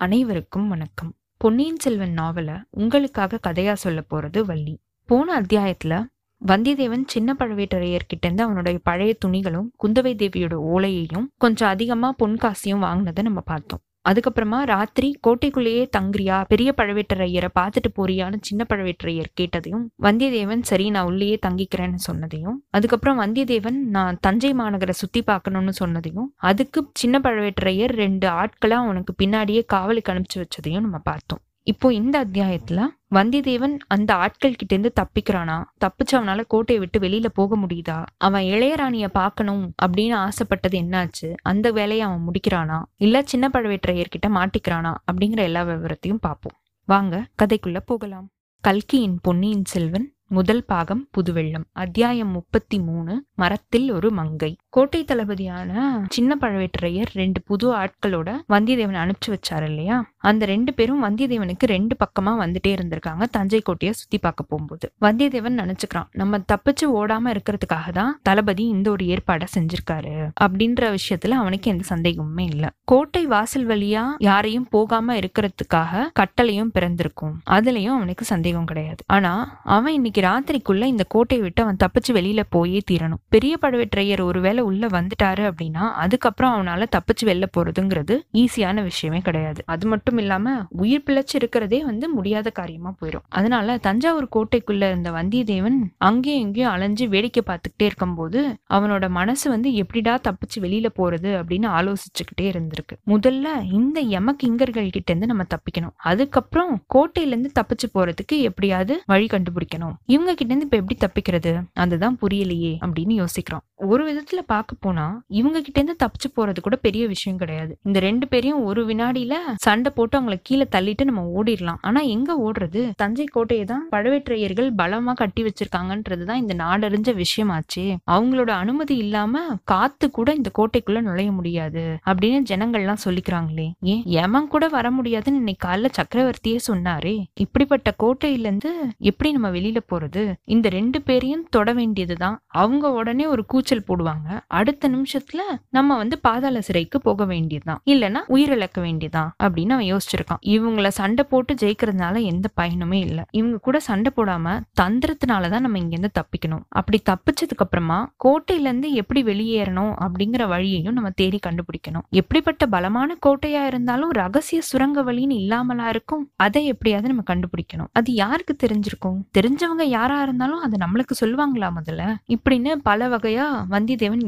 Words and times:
அனைவருக்கும் 0.00 0.68
வணக்கம். 0.68 1.14
பொன்னியின் 1.36 1.76
செல்வன் 1.76 2.14
நாவல 2.14 2.62
உங்களுக்காக 2.70 3.38
கதையா 3.46 3.72
சொல்ல 3.72 4.04
போறது 4.10 4.44
வள்ளி. 4.44 4.80
போன 5.04 5.40
அத்தியாயத்துல 5.40 6.06
வந்தியத்தேவன் 6.46 7.02
சின்ன 7.06 7.36
பழவேட்டரையர்கிட்ட 7.38 8.22
இருந்து 8.22 8.42
அவனுடைய 8.42 8.78
பழைய 8.82 9.16
துணிகளும் 9.24 9.70
குந்தவை 9.82 10.14
தேவியோட 10.14 10.58
ஓலையையும் 10.74 11.26
கொஞ்சம் 11.38 11.68
அதிகமா 11.68 12.14
பொன்காசியும் 12.24 12.82
வாங்கினதை 12.82 13.22
நம்ம 13.22 13.40
பார்த்தோம். 13.40 13.80
அதுக்கப்புறமா 14.08 14.58
ராத்திரி 14.62 15.18
கோட்டைக்குள்ளேயே 15.26 15.88
தங்குறியா? 15.98 16.44
பெரிய 16.48 16.74
பழவேட்டரையரை 16.76 17.48
பார்த்துட்டு 17.58 17.90
போறியான்னு 17.96 18.38
சின்ன 18.40 18.66
பழவேட்டரையர் 18.68 19.30
கேட்டதையும் 19.40 19.84
வந்தியத்தேவன் 20.02 20.60
சரி 20.60 20.90
நான் 20.90 21.04
உள்ளேயே 21.04 21.38
தங்கிக்கிறேன்னு 21.46 22.00
சொன்னதையும் 22.06 22.56
அதுக்கப்புறம் 22.70 23.20
வந்தியத்தேவன் 23.20 23.78
நான் 23.96 24.18
தஞ்சை 24.20 24.52
மாநகரை 24.54 24.90
சுத்தி 24.90 25.22
பார்க்கணும்னு 25.22 25.72
சொன்னதையும் 25.80 26.28
அதுக்கு 26.36 26.90
சின்ன 26.94 27.18
பழவேட்டரையர் 27.18 27.94
ரெண்டு 27.94 28.28
ஆட்களை 28.28 28.76
அவனுக்கு 28.76 29.14
பின்னாடியே 29.24 29.64
காவலுக்கு 29.66 30.12
அனுப்பிச்சு 30.12 30.38
வச்சதையும் 30.38 30.80
நம்ம 30.80 30.98
பார்த்தோம். 30.98 31.42
இப்போ 31.70 31.92
இந்த 31.92 32.24
அத்தியாயத்துல 32.24 32.86
வந்தியத்தேவன் 33.14 33.78
அந்த 33.86 34.14
ஆட்கள் 34.14 34.54
கிட்ட 34.54 34.74
இருந்து 34.74 34.92
தப்பிக்கிறானா? 35.00 35.64
தப்பிச்சு 35.84 36.12
அவனால 36.12 36.44
கோட்டையை 36.46 36.84
விட்டு 36.84 37.08
வெளியில 37.08 37.26
போக 37.26 37.56
முடியுதா? 37.56 38.06
அவன் 38.16 38.44
இளையராணிய 38.44 39.08
பார்க்கணும் 39.08 39.74
அப்படின்னு 39.82 40.14
ஆசைப்பட்டது 40.14 40.78
என்னாச்சு? 40.78 41.28
அந்த 41.42 41.72
வேலையை 41.72 42.06
அவன் 42.06 42.24
முடிக்கிறானா? 42.26 42.82
இல்ல 42.96 43.22
சின்ன 43.22 43.50
பழவேற்றையர்கிட்ட 43.52 44.28
மாட்டிக்கிறானா? 44.28 44.94
அப்படிங்கிற 45.12 45.36
எல்லா 45.36 45.62
விவரத்தையும் 45.62 46.20
பார்ப்போம். 46.20 46.58
வாங்க 46.84 47.26
கதைக்குள்ள 47.42 47.78
போகலாம். 47.86 48.28
கல்கியின் 48.60 49.18
பொன்னியின் 49.22 49.64
செல்வன் 49.64 50.14
முதல் 50.26 50.64
பாகம் 50.64 51.08
புதுவெள்ளம் 51.10 51.64
அத்தியாயம் 51.72 52.30
முப்பத்தி 52.30 52.78
மூணு 52.78 53.26
மரத்தில் 53.34 53.90
ஒரு 53.90 54.10
மங்கை. 54.10 54.56
கோட்டை 54.72 55.04
தளபதியான 55.04 56.00
சின்ன 56.08 56.36
பழவேட்டரையர் 56.40 57.10
ரெண்டு 57.12 57.42
புது 57.42 57.72
ஆட்களோட 57.74 58.36
வந்தியத்தேவன் 58.48 58.98
அனுப்பிச்சு 59.02 59.28
வச்சாரு 59.28 59.62
இல்லையா? 59.62 60.10
அந்த 60.16 60.46
ரெண்டு 60.46 60.74
பேரும் 60.74 61.04
வந்தியத்தேவனுக்கு 61.04 61.66
ரெண்டு 61.66 61.96
பக்கமா 62.02 62.24
வந்துட்டே 62.24 62.68
இருந்திருக்காங்க 62.68 63.22
தஞ்சை 63.30 63.60
கோட்டையை 63.60 63.96
சுத்தி 63.98 64.18
பார்க்க 64.18 64.42
போகும்போது. 64.42 64.92
வந்தியத்தேவன் 65.00 65.58
நினைச்சுக்கிறான் 65.62 66.06
நம்ம 66.12 66.38
தப்பிச்சு 66.38 66.86
ஓடாம 66.86 67.36
இருக்கிறதுக்காக 67.36 67.92
தான் 67.92 68.20
தளபதி 68.22 68.64
இந்த 68.64 68.90
ஒரு 68.90 69.04
ஏற்பாடை 69.04 69.46
செஞ்சிருக்காரு 69.58 70.14
அப்படின்ற 70.44 70.96
விஷயத்துல 70.96 71.30
அவனுக்கு 71.30 71.70
எந்த 71.70 71.84
சந்தேகமுமே 71.88 72.40
இல்லை. 72.40 72.68
கோட்டை 72.84 73.26
வாசல் 73.26 73.66
வழியா 73.66 74.04
யாரையும் 74.18 74.68
போகாம 74.70 75.16
இருக்கிறதுக்காக 75.16 76.06
கட்டளையும் 76.20 76.72
பிறந்திருக்கும். 76.72 77.40
அதுலயும் 77.50 77.98
அவனுக்கு 77.98 78.24
சந்தேகம் 78.24 78.64
கிடையாது. 78.64 79.04
ஆனா 79.06 79.60
அவன் 79.64 79.92
இன்னைக்கு 79.92 80.20
ராத்திரிக்குள்ள 80.20 80.84
இந்த 80.84 81.04
கோட்டையை 81.08 81.46
விட்டு 81.46 81.62
அவன் 81.62 81.76
தப்பிச்சு 81.84 82.12
வெளியில 82.12 82.40
போயே 82.50 82.82
தீரணும். 82.90 83.22
பெரிய 83.28 83.56
பழவேற்றையர் 83.62 84.22
ஒருவேளை 84.22 84.58
உள்ள 84.60 84.86
வந்துட்டாரு 84.86 85.42
அப்படின்னா 85.50 85.92
அதுக்கப்புறம் 85.92 86.54
அவனால 86.54 86.86
தப்பிச்சு 86.96 87.24
வெளில 87.24 87.44
போறதுங்கிறது 87.56 88.20
ஈஸியான 88.32 88.82
விஷயமே 88.82 89.18
கிடையாது. 89.18 89.62
அது 89.66 89.86
மட்டும் 89.86 90.18
இல்லாம 90.18 90.66
உயிர் 90.68 91.02
பிழைச்சு 91.06 91.34
இருக்கிறதே 91.34 91.84
வந்து 91.84 92.10
முடியாத 92.10 92.50
காரியமா 92.50 92.94
போயிடும் 93.00 93.26
அதனால 93.28 93.78
தஞ்சாவூர் 93.78 94.28
கோட்டைக்குள்ள 94.36 94.86
இருந்த 94.86 95.10
வந்தியத்தேவன் 95.10 95.78
அங்கேயும் 95.98 96.40
இங்கேயும் 96.40 96.70
அலைஞ்சு 96.70 97.08
வேடிக்கை 97.08 97.42
பார்த்துக்கிட்டே 97.46 97.82
இருக்கும்போது 97.82 98.56
அவனோட 98.70 99.08
மனசு 99.08 99.50
வந்து 99.50 99.74
எப்படிடா 99.74 100.18
தப்பிச்சு 100.28 100.60
வெளியில 100.60 100.86
போறது 100.96 101.30
அப்படின்னு 101.40 101.68
ஆலோசிச்சுக்கிட்டே 101.78 102.40
இருந்திருக்கு. 102.40 102.94
முதல்ல 103.06 103.72
இந்த 103.72 104.00
யம 104.00 104.34
கிங்கர்கள் 104.44 104.90
கிட்ட 104.90 105.12
இருந்து 105.12 105.26
நம்ம 105.26 105.42
தப்பிக்கணும். 105.42 105.94
அதுக்கப்புறம் 105.96 106.84
கோட்டையில 106.94 107.26
இருந்து 107.26 107.50
தப்பிச்சு 107.60 107.88
போறதுக்கு 107.94 108.40
எப்படியாவது 108.40 109.02
வழி 109.06 109.26
கண்டுபிடிக்கணும். 109.26 109.94
இவங்க 110.06 110.34
கிட்ட 110.34 110.54
இருந்து 110.54 110.68
இப்ப 110.70 110.94
எப்படி 110.94 110.98
தப்பிக்கிறது? 111.00 111.62
அதுதான் 111.72 112.18
புரியலையே 112.22 112.72
அப்படின்னு 112.86 113.12
யோசிக்கிறோம். 113.12 113.62
ஒரு 113.74 114.02
விதத்துல 114.08 114.40
பார்க்க 114.50 114.74
போனா 114.80 115.22
இவங்க 115.28 115.60
கிட்ட 115.60 115.80
இருந்து 115.80 116.06
தப்பிச்சு 116.06 116.28
போறது 116.28 116.60
கூட 116.62 116.76
பெரிய 116.76 117.06
விஷயம் 117.06 117.38
கிடையாது. 117.38 117.78
இந்த 117.82 117.98
ரெண்டு 118.00 118.28
பேரையும் 118.28 118.64
ஒரு 118.64 118.86
வினாடியில 118.86 119.34
சண்டை 119.56 119.92
போட்டு 119.94 120.20
அவங்கள 120.20 120.38
கீழே 120.42 120.66
தள்ளிட்டு 120.76 121.04
நம்ம 121.04 121.22
ஓடிடலாம் 121.34 121.76
ஆனா 121.80 122.00
எங்க 122.00 122.36
ஓடுறது? 122.46 122.90
தஞ்சை 122.96 123.24
கோட்டையை 123.24 123.66
தான் 123.66 123.88
பழவேற்றையர்கள் 123.92 124.70
பலமா 124.78 125.12
கட்டி 125.12 125.42
வச்சிருக்காங்கன்றதுதான் 125.42 126.34
இந்த 126.34 126.54
நாடறிஞ்ச 126.54 127.22
விஷயமாச்சு. 127.22 127.96
அவங்களோட 128.10 128.50
அனுமதி 128.50 128.96
இல்லாம 128.96 129.56
காத்து 129.64 130.10
கூட 130.10 130.34
இந்த 130.34 130.50
கோட்டைக்குள்ள 130.58 131.00
நுழைய 131.00 131.32
முடியாது 131.32 131.98
அப்படின்னு 132.06 132.42
ஜனங்கள்லாம் 132.50 132.96
சொல்லிக்கிறாங்களே. 133.04 133.70
ஏன் 133.80 134.02
எமன் 134.04 134.48
கூட 134.48 134.68
வர 134.68 134.90
முடியாதுன்னு 134.90 135.38
இன்னைக்கு 135.38 135.68
காலைல 135.68 135.88
சக்கரவர்த்தியே 135.92 136.58
சொன்னாரே. 136.72 137.24
இப்படிப்பட்ட 137.34 137.94
கோட்டையில 138.02 138.38
இருந்து 138.38 138.74
எப்படி 138.98 139.32
நம்ம 139.32 139.50
வெளியில 139.50 139.76
போறது? 139.90 140.32
இந்த 140.44 140.68
ரெண்டு 140.68 141.02
பேரையும் 141.02 141.46
தொட 141.50 141.72
வேண்டியதுதான். 141.72 142.40
அவங்க 142.46 142.90
உடனே 142.90 143.26
ஒரு 143.26 143.46
கூச்சல் 143.46 143.84
போடுவாங்க. 143.88 144.39
அடுத்த 144.46 144.88
நிமிஷத்துல 144.88 145.38
நம்ம 145.68 145.96
வந்து 145.96 146.18
பாதாள 146.18 146.60
சிறைக்கு 146.60 147.00
போக 147.00 147.24
வேண்டியதுதான். 147.24 147.82
இல்லைன்னா 147.84 148.18
உயிரிழக்க 148.28 148.80
வேண்டியதுதான் 148.80 149.34
அப்படின்னு 149.42 149.68
அவன் 149.68 149.94
யோசிச்சிருக்கான். 149.94 150.46
இவங்கள 150.46 150.88
சண்டை 150.88 151.24
போட்டு 151.28 151.54
ஜெயிக்கிறதுனால 151.54 152.22
எந்த 152.22 152.48
பயனுமே 152.60 152.94
இல்லை. 152.94 153.24
இவங்க 153.30 153.56
கூட 153.56 153.80
சண்டை 153.80 154.12
போடாம 154.16 154.60
தந்திரத்தினாலதான் 154.80 155.60
நம்ம 155.60 155.78
இங்க 155.78 155.96
இருந்து 155.96 156.10
தப்பிக்கணும். 156.14 156.62
அப்படி 156.68 157.02
தப்பிச்சதுக்கு 157.10 157.56
அப்புறமா 157.56 158.12
கோட்டையில 158.24 158.58
இருந்து 158.58 158.92
எப்படி 158.92 159.22
வெளியேறணும் 159.22 159.94
அப்படிங்கிற 159.98 160.48
வழியையும் 160.48 160.92
நம்ம 160.92 161.10
தேடி 161.10 161.38
கண்டுபிடிக்கணும். 161.46 162.02
எப்படிப்பட்ட 162.10 162.66
பலமான 162.66 163.16
கோட்டையா 163.26 163.66
இருந்தாலும் 163.66 164.10
ரகசிய 164.10 164.60
சுரங்க 164.60 165.02
வழின்னு 165.02 165.32
இல்லாமலா 165.32 165.88
இருக்கும். 165.88 166.30
அதை 166.36 166.64
எப்படியாவது 166.64 167.14
நம்ம 167.14 167.22
கண்டுபிடிக்கணும். 167.34 167.86
அது 167.92 168.12
யாருக்கு 168.12 168.56
தெரிஞ்சிருக்கும்? 168.62 169.18
தெரிஞ்சவங்க 169.38 169.82
யாரா 169.82 170.22
இருந்தாலும் 170.22 170.60
அதை 170.60 170.78
நம்மளுக்கு 170.86 171.24
சொல்லுவாங்களா 171.24 171.72
முதல்ல? 171.76 172.14
இப்படின்னு 172.28 172.74
பல 172.82 173.08
வகையா 173.08 173.46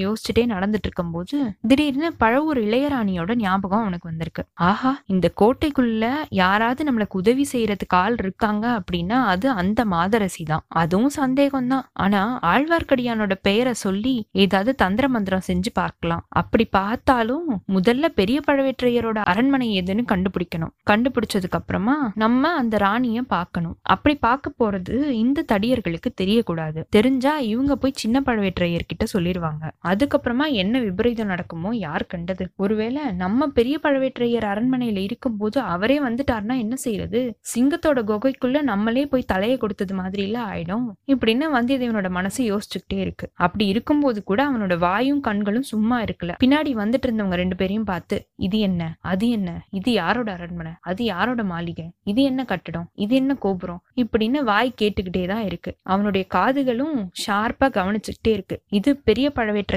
அப்படின்னு 0.03 0.07
யோசிச்சுட்டே 0.07 0.43
நடந்துட்டு 0.55 0.87
இருக்கும்போது 0.89 1.37
திடீர்னு 1.71 2.09
பழவூர் 2.23 2.61
இளையராணியோட 2.67 3.33
ஞாபகம் 3.43 3.83
அவனுக்கு 3.85 4.09
வந்திருக்கு. 4.11 4.43
ஆஹா 4.69 4.93
இந்த 5.13 5.27
கோட்டைக்குள்ள 5.41 6.05
யாராவது 6.43 6.83
நம்மளுக்கு 6.89 7.21
உதவி 7.23 7.45
செய்யறதுக்கு 7.53 7.97
ஆள் 8.03 8.17
இருக்காங்க 8.23 8.65
அப்படின்னா 8.79 9.19
அது 9.33 9.47
அந்த 9.63 9.81
மாதரசி 9.95 10.45
தான். 10.45 10.65
அதுவும் 10.83 11.15
சந்தேகம் 11.21 11.71
தான் 11.73 11.87
ஆனா 12.05 12.23
ஆழ்வார்க்கடியானோட 12.53 13.35
பெயரை 13.49 13.75
சொல்லி 13.85 14.15
ஏதாவது 14.45 14.73
தந்திர 14.83 15.09
மந்திரம் 15.09 15.47
செஞ்சு 15.51 15.73
பார்க்கலாம். 15.81 16.25
அப்படி 16.43 16.65
பார்த்தாலும் 16.79 17.49
முதல்ல 17.77 18.07
பெரிய 18.21 18.39
பழவேற்றையரோட 18.47 19.19
அரண்மனை 19.33 19.69
எதுன்னு 19.81 20.05
கண்டுபிடிக்கணும். 20.13 20.75
கண்டுபிடிச்சதுக்கு 20.91 21.59
அப்புறமா 21.61 21.97
நம்ம 22.25 22.53
அந்த 22.63 22.77
ராணிய 22.87 23.21
பார்க்கணும். 23.37 23.77
அப்படி 23.95 24.15
பார்க்க 24.27 24.59
போறது 24.61 24.95
இந்த 25.25 25.45
தடியர்களுக்கு 25.53 26.11
தெரியக்கூடாது. 26.23 26.81
தெரிஞ்சா 26.97 27.33
இவங்க 27.53 27.73
போய் 27.83 28.01
சின்ன 28.03 28.17
பழவேற்றையர் 28.27 28.89
கிட்ட 28.91 29.05
சொல்லிடுவாங்க 29.15 29.65
அதுக்கப்புறமா 29.93 30.47
என்ன 30.63 30.81
விபரீதம் 30.81 31.27
நடக்குமோ 31.27 31.71
யார் 31.77 32.07
கண்டது? 32.07 32.45
ஒருவேளை 32.57 33.03
நம்ம 33.23 33.47
பெரிய 33.59 33.79
பழவேற்றையர் 33.83 34.47
அரண்மனையில 34.53 35.03
இருக்கும்போது 35.09 35.61
அவரே 35.61 35.99
வந்துட்டாருன்னா 36.03 36.57
என்ன 36.59 36.77
செய்யறது 36.77 37.21
சிங்கத்தோட 37.55 38.01
குகைக்குள்ள 38.11 38.63
நம்மளே 38.63 39.07
போய் 39.07 39.31
தலையை 39.33 39.59
கொடுத்தது 39.59 39.95
மாதிரி 39.95 40.23
இல்ல 40.23 40.39
ஆயிடும். 40.45 40.87
இப்படின்னு 41.07 41.47
வந்தியத்தேவனோட 41.57 42.11
மனசு 42.11 42.41
யோசிச்சுக்கிட்டே 42.51 42.99
இருக்கு. 42.99 43.29
அப்படி 43.35 43.67
இருக்கும்போது 43.67 44.23
கூட 44.23 44.41
அவனோட 44.51 44.79
வாயும் 44.79 45.21
கண்களும் 45.21 45.69
சும்மா 45.73 46.03
இருக்கல. 46.03 46.33
பின்னாடி 46.45 46.73
வந்துட்டு 46.83 47.09
இருந்தவங்க 47.09 47.37
ரெண்டு 47.43 47.57
பேரையும் 47.57 47.85
பார்த்து 47.85 48.17
இது 48.37 48.59
என்ன? 48.59 48.83
அது 49.01 49.29
என்ன? 49.31 49.51
இது 49.71 49.93
யாரோட 49.93 50.33
அரண்மனை? 50.33 50.73
அது 50.81 51.05
யாரோட 51.05 51.43
மாளிகை? 51.45 51.87
இது 52.05 52.23
என்ன 52.23 52.45
கட்டடம்? 52.45 52.89
இது 52.95 53.15
என்ன 53.15 53.35
கோபுரம்? 53.35 53.83
இப்படின்னு 53.97 54.39
வாய் 54.43 54.75
கேட்டுக்கிட்டே 54.83 55.27
தான் 55.27 55.45
இருக்கு. 55.45 55.71
அவனுடைய 55.83 56.27
காதுகளும் 56.35 56.97
ஷார்ப்பா 57.27 57.69
கவனிச்சுக்கிட்டே 57.79 58.33
இருக்கு. 58.39 58.63
இது 58.69 58.91
பெரிய 58.97 59.31